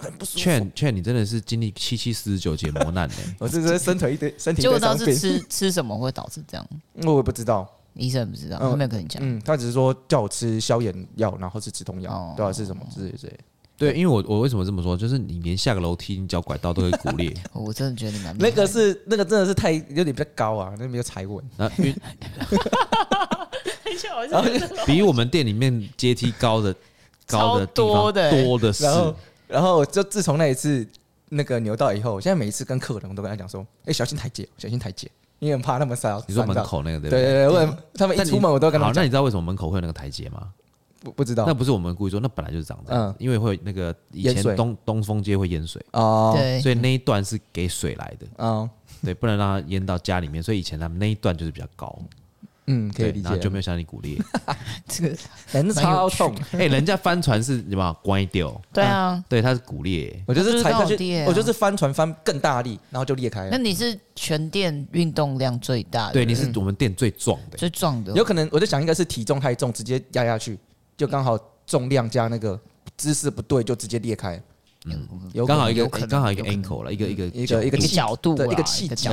[0.03, 0.39] 很不舒服。
[0.45, 4.61] 劝劝你真的是经历七七四十九节磨难的， 我是说伸腿一堆身体。
[4.61, 6.69] 就知道是吃吃什么会导致这样，
[7.05, 13.33] 我也不知道，医生不知道，后面跟你讲，嗯，他只是说叫我吃消炎药，然后是止痛药，对啊，是什么之类之类。
[13.79, 17.33] 对，因为我我为什么这么说，就是你连下个楼梯，你脚拐到都会骨裂。
[17.55, 21.45] 我真的觉得你蛮那个是那个真的是太有点比较高啊，那个没有踩稳。
[24.31, 24.49] 然后
[24.87, 26.75] 比我们店里面阶梯高的
[27.27, 28.31] 高的多的。
[28.31, 28.85] 多的是。
[28.85, 29.15] 然后
[29.47, 30.87] 然后就自从那一次
[31.29, 36.23] 那个牛到以后，现在每一次跟客人我都跟他讲说，哎，小心台阶，小心台阶，因为怕那么塞。
[36.27, 37.23] 你说门口那个对对？
[37.23, 38.95] 对，问他们一出门我都跟他讲。
[38.97, 40.49] 那你知道为什么门口会有那个台阶吗？
[41.01, 48.69] 不不知道，那不是我们故意说，那本来就是这样嗯，因为会那个以前东东风街会淹水哦，对，所以那一段是给水来的，嗯，
[49.05, 51.97] 对，不能让它淹到家里面，所以以前他们那一段就是比较高，
[52.69, 54.17] 嗯，可以理解，然后就没有像你骨裂，
[54.87, 55.17] 这个
[55.53, 63.49] 人超痛，哎，人家帆船是什么关掉，对啊，对，它是骨裂，我就是踩下去，我就是帆船翻更大力，然后就裂开了。
[63.51, 70.59] 那你是全店运动量最大的，对，你是我们店最壮的，最壮的，有可能我就想应该是体重太重，直接压下去，
[70.97, 71.39] 就刚好。
[71.69, 72.59] 重量加那个
[72.97, 74.43] 姿势不对，就直接裂开。
[74.87, 79.07] 嗯，有刚好一个刚好一个 ankle 了，一个一个一个一个角度，一个契机，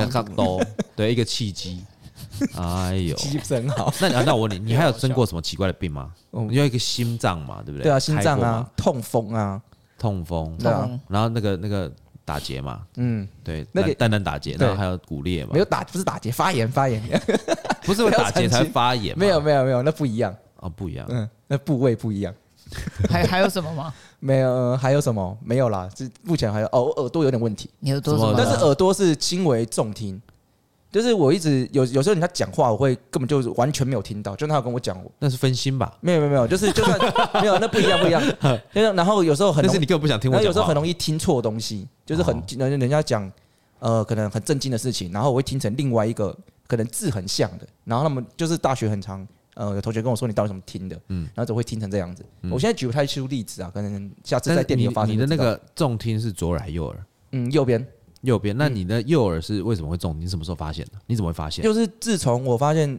[0.96, 1.84] 对，一个契机。
[2.56, 3.92] 哎呦，气氛好。
[4.00, 6.12] 那那我问你， 你还有生过什么奇怪的病吗？
[6.30, 7.84] 你有一个心脏嘛，对不对？
[7.84, 9.60] 对啊，心脏啊，痛风啊，
[9.98, 10.56] 痛风。
[10.58, 11.90] 对啊，然后那个那个
[12.24, 15.50] 打结嘛，嗯，对，那个单单打结，然后还有骨裂嘛？
[15.52, 17.00] 没有打，不是打结，发炎发炎，
[17.84, 19.16] 不是打结才发炎？
[19.18, 22.34] 没有没有没有，那不一样啊，不一样，嗯，那部位不一样。
[23.08, 23.94] 还还有什么吗？
[24.18, 25.38] 没有，还有什么？
[25.40, 25.88] 没有啦。
[25.94, 27.70] 这目前还有哦，耳朵有点问题。
[27.78, 28.34] 你耳朵什么？
[28.36, 30.20] 但是耳朵是轻微重听，
[30.96, 34.34] 就是我一直有有时候人家讲话，我会根本就是完全没有听到。
[34.34, 35.94] 就他有跟我讲，那是分心吧？
[36.00, 36.98] 没有没有没有，就是就算
[37.34, 38.22] 没有，那不一样不一样。
[38.72, 40.40] 然后有时候很，但是你根本不想听我。
[40.40, 43.30] 有时候很容易听错东西，就是很人人家讲
[43.78, 46.34] 呃可能很震惊的事情，然后我会听成另外一个
[46.66, 49.28] 可能字很像的，然后他们就是大学很长。
[49.56, 50.98] 呃，有同学跟我说，你到底怎么听的？
[51.08, 52.24] 嗯，然后总会听成这样子？
[52.50, 55.14] 我现在举不太出例子啊，可能下次在店里有发现。
[55.14, 57.06] 你的那个重听是左耳还是右耳？
[57.32, 57.86] 嗯，右边，
[58.26, 58.54] 右边。
[58.58, 60.18] 那你的右耳是为什么会重？
[60.20, 60.92] 你什么时候发现的？
[61.06, 61.64] 你怎么会发现？
[61.64, 62.98] 就是自从我发现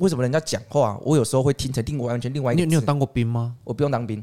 [0.00, 2.60] 为什么人家讲话，我有时候会听成另外完全另外一个。
[2.60, 3.54] 你你有当过兵吗？
[3.64, 4.22] 我不用当兵。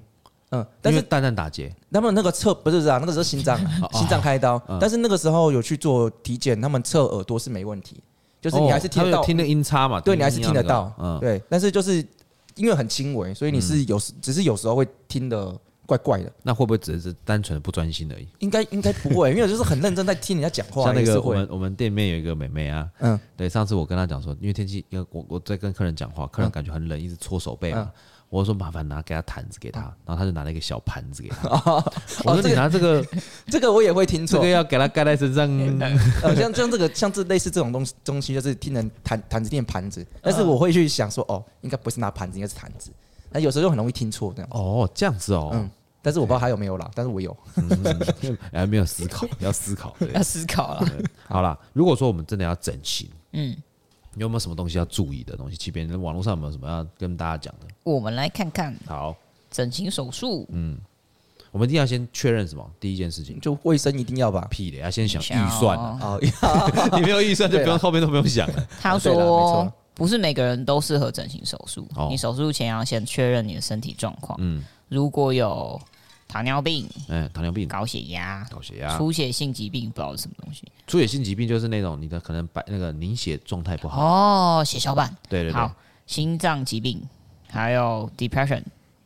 [0.51, 1.75] 嗯，但是蛋蛋打结。
[1.91, 3.57] 他们那个测不是啊，那个时候心脏
[3.93, 7.97] 心脏开刀，但是那个时候有去做体检，他们测耳朵是没问题。
[8.39, 10.01] 就是你还是听得到，听的音差嘛？
[10.01, 10.93] 对，你还是听得到。
[10.99, 11.41] 嗯，对。
[11.49, 12.05] 但是就是
[12.55, 16.31] 因为很轻微，所以你是有时只是有时候会听得怪怪的。
[16.41, 18.27] 那会不会只是单纯的不专心而已？
[18.39, 20.85] 应该应该不会， 因为就是很认真在听人家讲话。
[20.85, 27.91] 像那个我们我们店里面有一个妹妹啊，嗯，对，上次我跟她讲说，因为天气，因为我我在跟客人讲话，客人感觉很冷，一直搓手背嘛。
[28.29, 31.47] 我说麻烦拿给他毯子给他，然后他就拿了一个小盘子给他。
[32.25, 33.05] 我说你拿这个，
[33.45, 35.47] 这个我也会听错，这个要给他盖在身上。
[36.35, 42.89] 像像这个像这类似这种东西东西，就是听人毯毯子垫盘子，但是我会去想说，哦，应该不是拿盘子，应该是毯子。
[43.33, 44.49] 那有时候就很容易听错这样。
[44.51, 45.49] 哦，这样子哦。
[45.53, 45.69] 嗯。
[46.01, 47.35] 但是我不知道他有没有啦，但是我有。
[48.51, 50.87] 还没有思考，要思考， 要思考了。
[51.27, 53.55] 好了，如果说我们真的要整形，嗯。
[54.15, 55.57] 你有没有什么东西要注意的东西？
[55.57, 57.67] 其实网络上有没有什么要跟大家讲的？
[57.83, 58.75] 我们来看看。
[58.85, 59.15] 好，
[59.49, 60.45] 整形手术。
[60.51, 60.77] 嗯，
[61.49, 62.69] 我们一定要先确认什么？
[62.79, 64.45] 第一件事情就卫生一定要吧？
[64.51, 65.97] 屁的，要先想预算啊！
[66.01, 66.19] 哦，
[66.93, 68.67] 你没有预算就不用后面都不用想了。
[68.79, 71.87] 他说，不是每个人都适合整形手术。
[72.09, 74.37] 你手术前要先确认你的身体状况。
[74.41, 75.79] 嗯，如果有。
[76.25, 80.63] 糖尿病，嗯，糖尿病，高血压，高血压，出血性疾病，不知道是什么东西。
[80.87, 85.15] 出血性疾病就是那种你的可能白那个凝血状态不好哦，血小板。
[85.29, 85.53] 对对对。
[85.53, 85.71] 好，
[86.07, 87.07] 心脏疾病，
[87.49, 88.63] 还有 depression，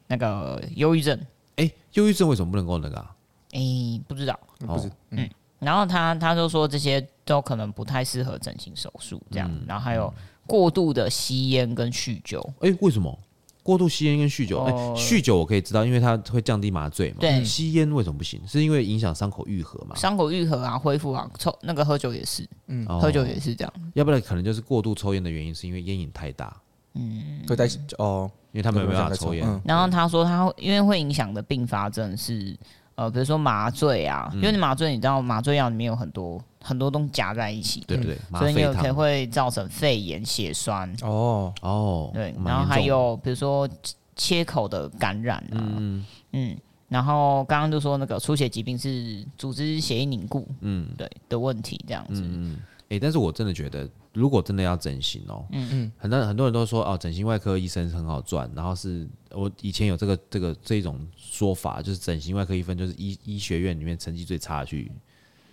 [0.07, 1.19] 那个忧郁症。
[1.57, 3.05] 哎，忧郁症为什么不能够那个？
[3.51, 3.59] 哎，
[4.07, 4.89] 不知道，不是。
[5.09, 5.29] 嗯，
[5.59, 10.13] 然后他他就说这些都可能不太适合整形手术这样，然后还有
[10.47, 12.41] 过度的吸烟跟酗酒。
[12.61, 13.15] 哎，为什么？
[13.61, 17.17] 过度吸烟跟酗酒，哎，酗酒我可以知道，因为它会降低麻醉嘛。
[17.19, 18.39] 对，吸烟为什么不行？
[18.47, 19.93] 是因为影响伤口愈合嘛？
[19.93, 23.73] 伤口愈合啊，恢复啊，抽那个喝酒也是，嗯，喝酒也是这样。
[23.93, 26.55] 要不然可能就是过度抽烟的原因，是因为烟瘾太大。
[26.93, 29.45] 嗯，会，在哦，因为他们没办法抽烟。
[29.65, 32.57] 然后他说他因为会影响的并发症是
[32.95, 36.41] 呃，比如说麻醉啊，因为你麻醉，你知道麻醉药里面有很多。
[36.67, 38.17] 很多东西夹在一起，对不对？
[38.37, 40.93] 所以你有可能会造成肺炎、血栓。
[41.01, 41.53] 哦。
[41.61, 43.69] 哦，对，然后还有比如说
[44.17, 46.57] 切口的感染啊，嗯嗯，
[46.89, 52.21] 然后刚刚就说那个出血疾病是组织血液凝固，嗯，对的问题这样子。
[52.21, 52.57] 嗯
[52.89, 55.69] 哎，但是我真的觉得，如果真的要整形哦，嗯。
[55.71, 64.91] 嗯，很多很多人都说哦，整形外科医生很好赚，然后是我以前有这个这个这种说法，就是整形外科医生就是医医学院里面成绩最差的去。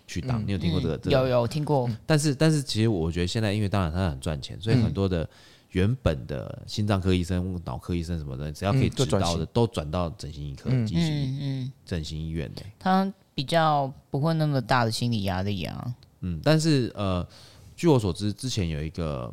[0.07, 0.99] 去当，你有听过这个？
[0.99, 1.89] 这个、有有听过。
[2.07, 5.29] 但是但是，其实我觉得现在，因为当然他很赚钱，所以很多的
[5.71, 12.63] 原本的心脏科医生、脑科医生什么的，只要可以指导的，都转到整形医科、进行、嗯整形医院的。
[12.79, 15.95] 他比较不会那么大的心理压力啊。
[16.21, 17.27] 嗯，但是呃，
[17.75, 19.33] 据我所知，之前有一个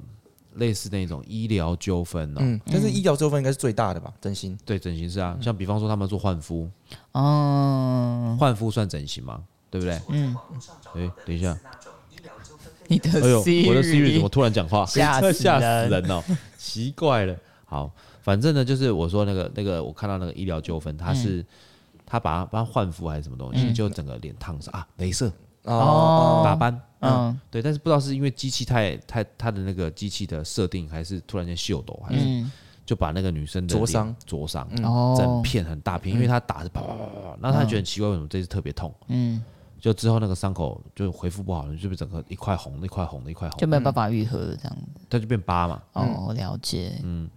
[0.56, 2.40] 类似那种医疗纠纷哦。
[2.42, 4.12] 嗯，但是医疗纠纷应该是最大的吧？
[4.20, 4.58] 整形？
[4.66, 5.38] 对，整形是啊。
[5.42, 6.70] 像比方说，他们做换肤，
[7.12, 9.44] 哦，换肤算整形吗？
[9.72, 10.00] 对不对？
[10.10, 10.38] 嗯。
[10.94, 11.58] 哎，等一下，
[12.88, 14.86] 你的 Siri，我的 Siri 怎么突然讲话？
[14.86, 16.22] 吓死吓死人哦！
[16.58, 17.36] 奇怪了。
[17.66, 17.90] 好，
[18.22, 21.46] 反正呢，就是我说那个那个，我看到那个医疗纠纷，他是
[22.06, 25.32] 他把他帮他换肤还是什么东西，就整个脸烫上啊，镭射
[25.64, 32.46] 哦，打斑，嗯，对，但是不知道是因为机器太太他的那个机器的设定，还是突然间秀逗，还是
[32.86, 34.68] 就把那个女生的灼伤灼伤，
[35.16, 38.94] 整片很大片，因为他打是啪啪啪啪，然后他觉得很奇怪，为什么这次特别痛？
[39.08, 39.42] 嗯。
[39.82, 45.82] 就之后那个伤口就恢复不好，就被整个一块红的，一块红的，一块红，就没有办法愈合的这样子，它就变疤嘛。
[45.94, 47.00] 哦，我了解。
[47.02, 47.28] 嗯，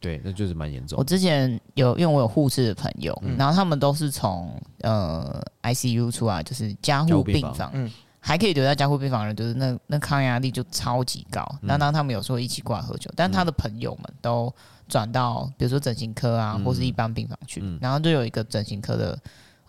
[0.00, 0.98] 对，那就是蛮严重。
[0.98, 7.88] 我之前有，因为我有护士的朋友，然后他们都是从呃 ICU 出来，就是加护病房，嗯，
[8.18, 11.46] 还可以留在加护病房的人，就是那那抗压力就超级高。
[11.60, 14.52] 那当他们有时候一起过来喝酒，但他的朋友们都
[14.88, 19.16] 转到比如说整形科啊，或是一般病房去，然后就有一个整形科的。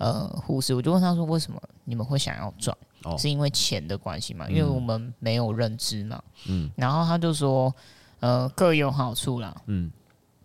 [0.03, 2.77] 呃，护士，我就问他说：“为什么你们会想要转？
[3.05, 4.45] 哦、是因为钱的关系吗？
[4.49, 6.21] 因为我们没有认知嘛。
[6.47, 7.73] 嗯，然后他就说：
[8.19, 9.55] 呃，各有好处啦。
[9.67, 9.89] 嗯，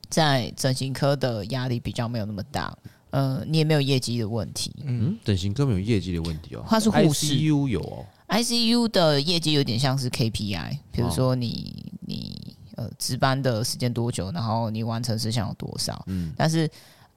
[0.09, 2.73] 在整形科的压力比较没有那么大。
[3.11, 4.73] 呃，你也没有业绩的问题。
[4.85, 6.65] 嗯，整形科没有业绩的问题哦。
[6.69, 8.07] 他是护士，ICU 有哦。
[8.29, 16.01] ICU 的业绩有点像是 KPI，比如说你你呃值班的时间多久，然后你完成事项有多少。
[16.07, 16.71] 嗯，但是。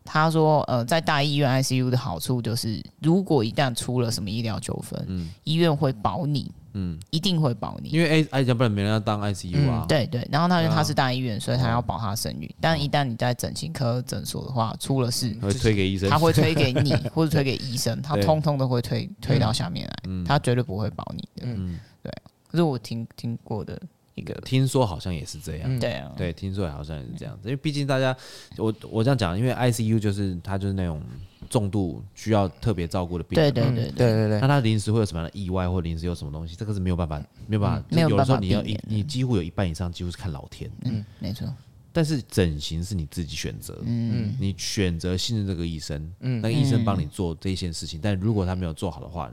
[0.04, 9.84] 他说：“呃，在大医院 ICU 的好处就是，如果一旦出了什么医疗纠纷，嗯，医院会保你，嗯，一定会保你，因为 A 要不然没人要当 ICU 啊。
[9.84, 12.47] 嗯、对对，然后他因为他是大医院，所以他要保他生育。
[12.47, 21.43] 嗯、但一旦你在整形科诊所的话，出了事，会推给医生，他会推给你 或者推给医生，他通通都会推推到下面来，嗯、他绝对不会保你的。
[21.45, 22.12] 嗯，对。
[22.49, 23.80] 可是我听听过的。”
[24.16, 28.16] 一个听说好像也是这样，嗯、对啊，对，听说好像也是这样，因为毕竟大家，
[28.57, 31.01] 我我这样讲，因为 ICU 就是他就是那种
[31.49, 33.91] 重度需要特别照顾的病人，对对对对。
[33.91, 41.47] 对对，那他临时会有什么样的意外，或临时有什么东西，这个是没有办法没有办法，嗯、有的时候你要一你几乎有一半以上几乎是看老天，嗯，没错，
[41.93, 49.32] 但是整形是你自己选择，嗯，你选择信任这个医生，嗯，那个医生帮你做这一件事情，但如果他没有做好的话，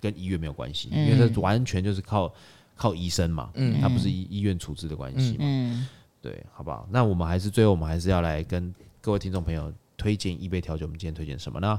[0.00, 2.32] 跟医院没有关系，因为他完全就是靠
[2.80, 5.86] 靠医生嘛，嗯，他不是医医院处置的关系嘛，嗯，
[6.22, 6.88] 对，好不好？
[6.90, 10.86] 那我们还是最后，我们还是要来跟各位听众朋友推荐一杯调酒。
[10.86, 11.78] 我们今天推荐什么呢？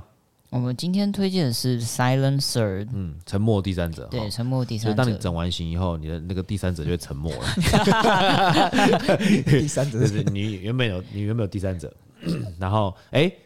[0.52, 4.06] 我们今天推荐的是 Silent Third，嗯，沉默第三者。
[4.12, 4.90] 对，沉默第三者。
[4.90, 7.48] 所以当你整完型以后，你的那个第三者就会沉默了。
[9.48, 11.92] 第三者 就是你原本有你原本有第三者，
[12.60, 13.38] 然后哎、欸，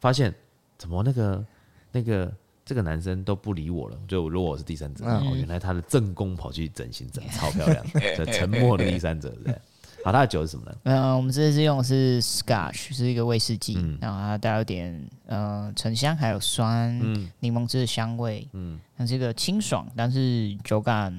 [0.00, 0.34] 发现
[0.78, 1.44] 怎么那个
[1.92, 2.32] 那个
[2.64, 3.98] 这个男生都不理我了？
[4.08, 7.84] 就如果我是第三者，嗯、哦，原来他的正宫跑去整形， 整超漂亮，
[8.32, 9.54] 沉默的第三者，对。
[10.04, 10.76] 好，他的酒是什么呢？
[10.82, 16.94] 嗯，我们这次用的是 Scotch，是一个威士忌，嗯、然后它带有点呃沉香，还有酸
[17.40, 21.10] 柠檬汁的香味，嗯，它是一个清爽，但是酒感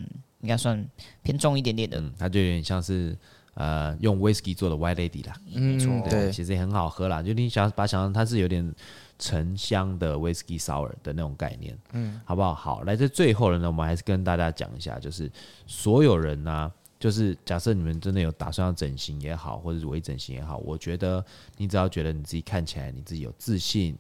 [0.42, 0.86] 应该算
[1.24, 2.00] 偏重一点点的。
[2.00, 3.18] 嗯，它就有点像是
[3.56, 7.24] 呃用 whisky 做的 White Lady 啦，没错、嗯，对，其实也很好喝啦。
[7.24, 8.72] 就你想把想象它是有点
[9.18, 12.54] 沉香的 whisky sour 的那种概念，嗯，好不好？
[12.54, 15.32] 好，来这最后了呢，我们还是跟大家讲一下，就是
[15.66, 16.72] 所有人呢、啊。
[16.98, 21.24] 就是假设你们真的有打算要整形也好，或者是微整形也好，我觉得
[21.58, 23.96] 你只要觉得你自己看起来你自己有自信、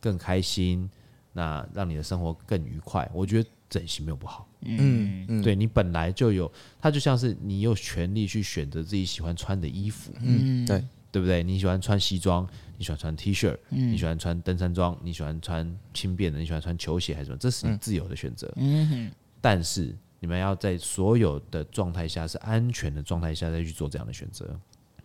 [0.00, 0.90] 更开心，
[1.32, 4.46] 那让你的生活更愉快，我觉得整形没有不好。
[4.62, 10.12] 嗯嗯，对你本来就有，它就像是你有权利去选择自己喜欢穿的衣服。
[10.20, 11.42] 嗯，对，对不对？
[11.42, 12.46] 你喜欢穿西装，
[12.76, 17.38] 你喜欢穿 T 恤，你喜欢穿登山装，你喜欢穿轻便的，你喜欢穿球鞋还是什么？
[17.38, 18.52] 这是你自由的选择。
[18.56, 19.96] 嗯哼，但是。
[20.22, 24.44] 你们要在所有的状态下是安全的状态下再去做这样的选择，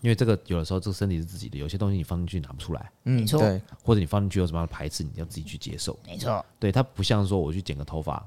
[0.01, 8.21] 因为这个有的时候这个身体是自己的，有些东西你放进去拿不出来，嗯，没错，对，或者你放进去有什么样的排斥，你要自己去接受，没错，对，它不像说我去剪个头发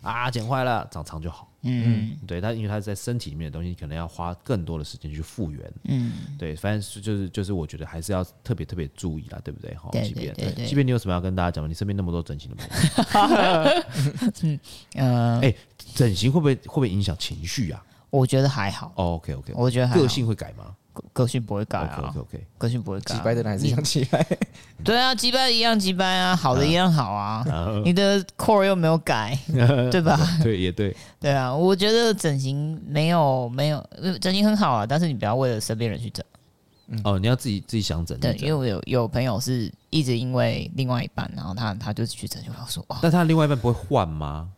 [0.00, 9.74] 啊，剪坏了长长就好，嗯，对，它因为它在身体里面的东西，可能要花更多的时间去复原，嗯，对，反正就是就是我觉得还是要特别特别注意啦，对不对？
[9.74, 10.34] 哈，即便
[10.66, 12.66] 即便你有什么要跟大家讲吗，你身边那么多整形的朋
[13.30, 13.84] 友，
[14.42, 14.60] 嗯，
[14.94, 15.54] 呃，哎。
[15.92, 17.84] 整形会不会会不会影响情绪啊？
[18.10, 18.92] 我觉得还好。
[18.94, 20.76] Oh, OK OK，我觉得个性会改吗？
[20.92, 22.06] 个个性不会改啊。
[22.08, 23.14] OK OK，个性不会改。
[23.14, 24.26] 机掰的还是一样机掰。
[24.84, 27.44] 对啊，机掰一样机掰啊，好的一样好啊。
[27.84, 29.38] 你的 core 又没有改，
[29.90, 30.18] 对吧？
[30.42, 30.96] 对，也对。
[31.20, 33.84] 对啊，我觉得整形没有没有
[34.20, 36.24] 整形很好啊，但是你不要为了身边人去整。
[37.04, 38.18] 哦，你要自己自己想整。
[38.18, 44.48] 对，因为我有有朋友是一直因为另外一半，然后他他就去整，就他说哇，但他另外一半不会换吗？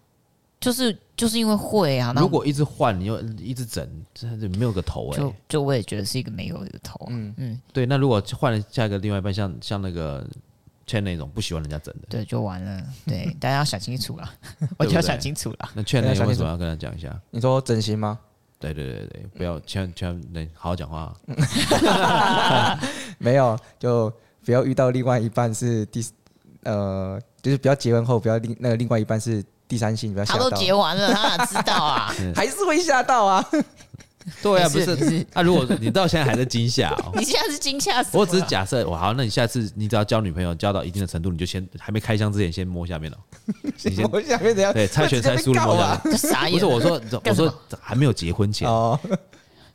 [0.62, 3.84] 就是就是因为会啊，如果一直换，你又一直整，
[4.14, 5.18] 这没有个头哎、欸。
[5.18, 7.08] 就就我也觉得是一个没有一个头、啊。
[7.10, 7.84] 嗯嗯，对。
[7.84, 10.24] 那如果换了下一个另外一半，像像那个
[10.86, 12.80] Chen 那种不喜欢人家整的，对，就完了。
[13.04, 14.30] 对，大家要想清楚了，
[14.78, 15.70] 我就要想清楚了。
[15.74, 17.20] 那 Chen 那为什么要跟他讲一下？
[17.32, 18.16] 你说整形吗？
[18.60, 21.12] 对对对对，不要千千万好好讲话。
[23.18, 24.12] 没有，就
[24.44, 26.06] 不要遇到另外一半是第
[26.62, 29.44] 呃，就是不要结婚后不要另那个另外一半是。
[29.72, 30.38] 第三性，不要吓到。
[30.38, 32.14] 他都结完了，他哪知道啊？
[32.36, 33.42] 还是会吓到啊？
[34.42, 35.26] 对啊，不是。
[35.32, 38.18] 那如果你到现在还在惊吓， 你现在是惊吓死。
[38.18, 43.16] 我只是假设，我好，那你下次你只要交女朋友交到一定的程度，你就先还没开箱之前先摸下面了。
[43.62, 44.74] 你先摸下面怎样？
[44.74, 46.18] 对，猜拳猜输了摸下面。
[46.18, 46.52] 傻眼。
[46.52, 49.00] 不是我说，我说还没有结婚前哦。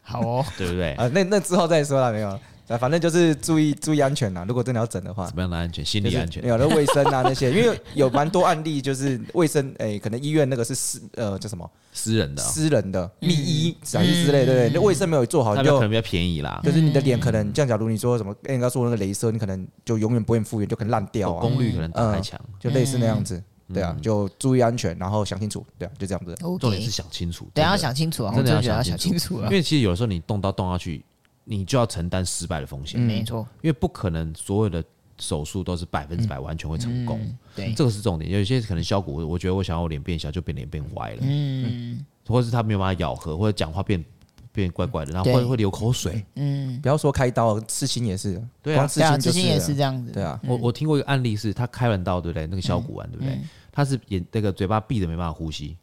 [0.03, 0.93] 好哦，对不对？
[0.93, 2.39] 啊，那那之后再说了没有？
[2.75, 4.43] 反正就是注意注意安全呐。
[4.47, 5.85] 如果真的要整的话，怎么样的安全？
[5.85, 6.41] 心理安全。
[6.41, 14.71] 没有的卫生啊 那些，因为有蛮多案例，就是卫生诶，可能医院那个是私呃叫什么私人的私人的密医啥之类，对不对？
[14.73, 16.59] 那卫生没有做好，就可能比较便宜啦。
[16.63, 23.41] 就是你的脸可能，像假如你说什么，人家说那个镭射，你可能就永远不会复原，就可能烂掉啊，功率可能太强，就类似那样子。
[23.73, 26.33] 对啊，就注意安全，然后想清楚，对啊，就这样子。
[26.59, 31.03] 重点是想清楚，等下要想清楚啊，真的要想清楚啊，因为其实有的时候你动刀动下去。
[31.49, 34.83] 你就要承担失败的风险，没错，因为不可能所有的
[35.17, 37.19] 手术都是百分之百完全会成功，
[37.55, 38.29] 对，这个是重点。
[38.29, 44.03] 有些可能削骨，我觉得我想要我脸变小，就变脸变歪了，嗯，或者是他没有办法咬合，或者讲话变
[44.51, 48.99] 变怪怪的，然后会会流口水，嗯，不要说开刀，刺青也是，对啊，刺
[49.31, 52.45] 青也是这样子，对啊，我我听过一个案例是，他开完刀，对不对？
[52.45, 53.39] 那个削骨完，对不对？
[53.71, 55.77] 他是眼那个嘴巴闭着没办法呼吸。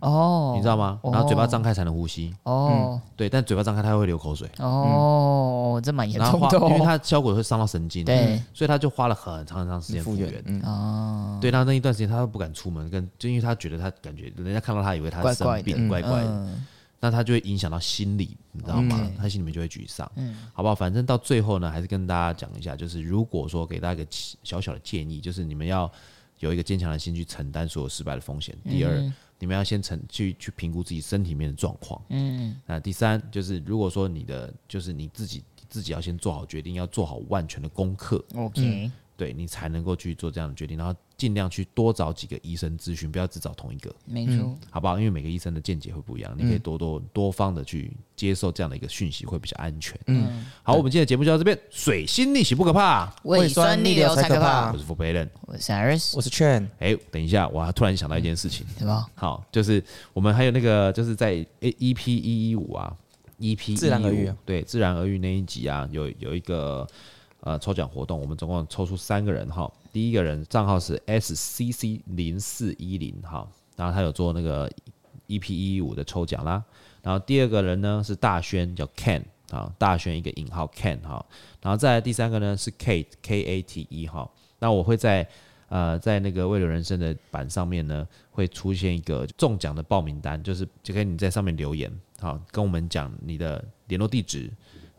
[0.00, 0.98] 哦，你知道吗？
[1.04, 2.34] 然后嘴巴张开才能呼吸。
[2.44, 4.50] 哦，对，但嘴巴张开它会流口水。
[4.58, 6.58] 哦，这蛮严重的。
[6.70, 10.42] 因为它效果会伤到神经，对，所以他就花了很长很长时间复原。
[10.64, 16.48] 哦，对，那那一段时间他都不敢出门，跟就因为他觉得他感觉人家看到他以为他生病，怪怪的，
[16.98, 18.98] 那他就会影响到心理，你知道吗？
[19.18, 20.10] 他心里面就会沮丧。
[20.16, 20.74] 嗯，好不好？
[20.74, 24.10] 反正到最后呢，还是跟大家讲一下，就是如果说给大家一个
[24.42, 25.90] 小小的建议，就是你们要
[26.38, 28.56] 有一个坚强的心去承担所有失败的风险。
[28.64, 29.12] 第二。
[29.40, 32.00] 你们要先成去去评估自己身体里面的状况。
[32.10, 38.24] 嗯，那第三就是，如果说你的就是你自己自己要先做好决定，要做好万全的功课。
[38.36, 38.88] OK。
[39.20, 43.94] 嗯对你才能够去做这样的决定，然后尽量去多找几个医生咨询，不要只找同一个。
[44.06, 44.98] 没错，好不好？
[44.98, 50.00] 因为每个医生的见解会不一样，你可以多多多方的去接受这样的一个讯息，会比较安全。
[50.06, 51.58] 嗯，好，我们今天的节目就到这边。
[51.68, 54.72] 水星逆行不可怕，胃酸逆流才可怕。
[54.72, 56.66] 我是 Fourplay，我是 Iris，我是 Chen。
[56.78, 59.06] 哎，等一下，我还突然想到一件事情，什么？
[59.14, 62.96] 好，就是我们还有那个，就是在 EP 一一五啊
[63.38, 66.88] ，EP 自然而愈，对，自然而愈那一集啊，有有一个。
[67.42, 69.70] 呃，抽奖活动，我们总共抽出三个人哈。
[69.90, 74.70] 第一个人账号是 SCC 零四一零哈，然后他有做那个
[75.26, 76.62] EP 一一五的抽奖啦。
[77.02, 81.24] 然后第二个人呢是大轩，叫 Ken 啊，大轩一个引号 Ken 哈。
[81.62, 84.30] 然后再来第三个呢是 Kate K A T E 哈。
[84.58, 85.26] 那我会在
[85.70, 94.50] 呃在那个未留人生的版上面呢会出现一个中奖的报名单，就是就可以你在上面留言好，跟我们讲你的联络地址、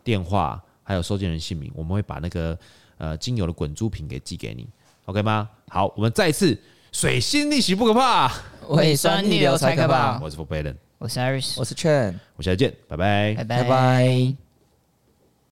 [0.03, 0.59] 电话。
[0.91, 2.57] 还有收件人姓名，我们会把那个
[2.97, 4.67] 呃精油的滚珠瓶给寄给你
[5.05, 5.49] ，OK 吗？
[5.69, 6.57] 好，我们再一次
[6.91, 8.29] 水星逆行不可怕，
[8.67, 10.19] 胃酸逆流才可怕。
[10.19, 14.40] 我是 Forbidden，我是 Iris，我是 Chen，我们下次见，拜拜，拜拜。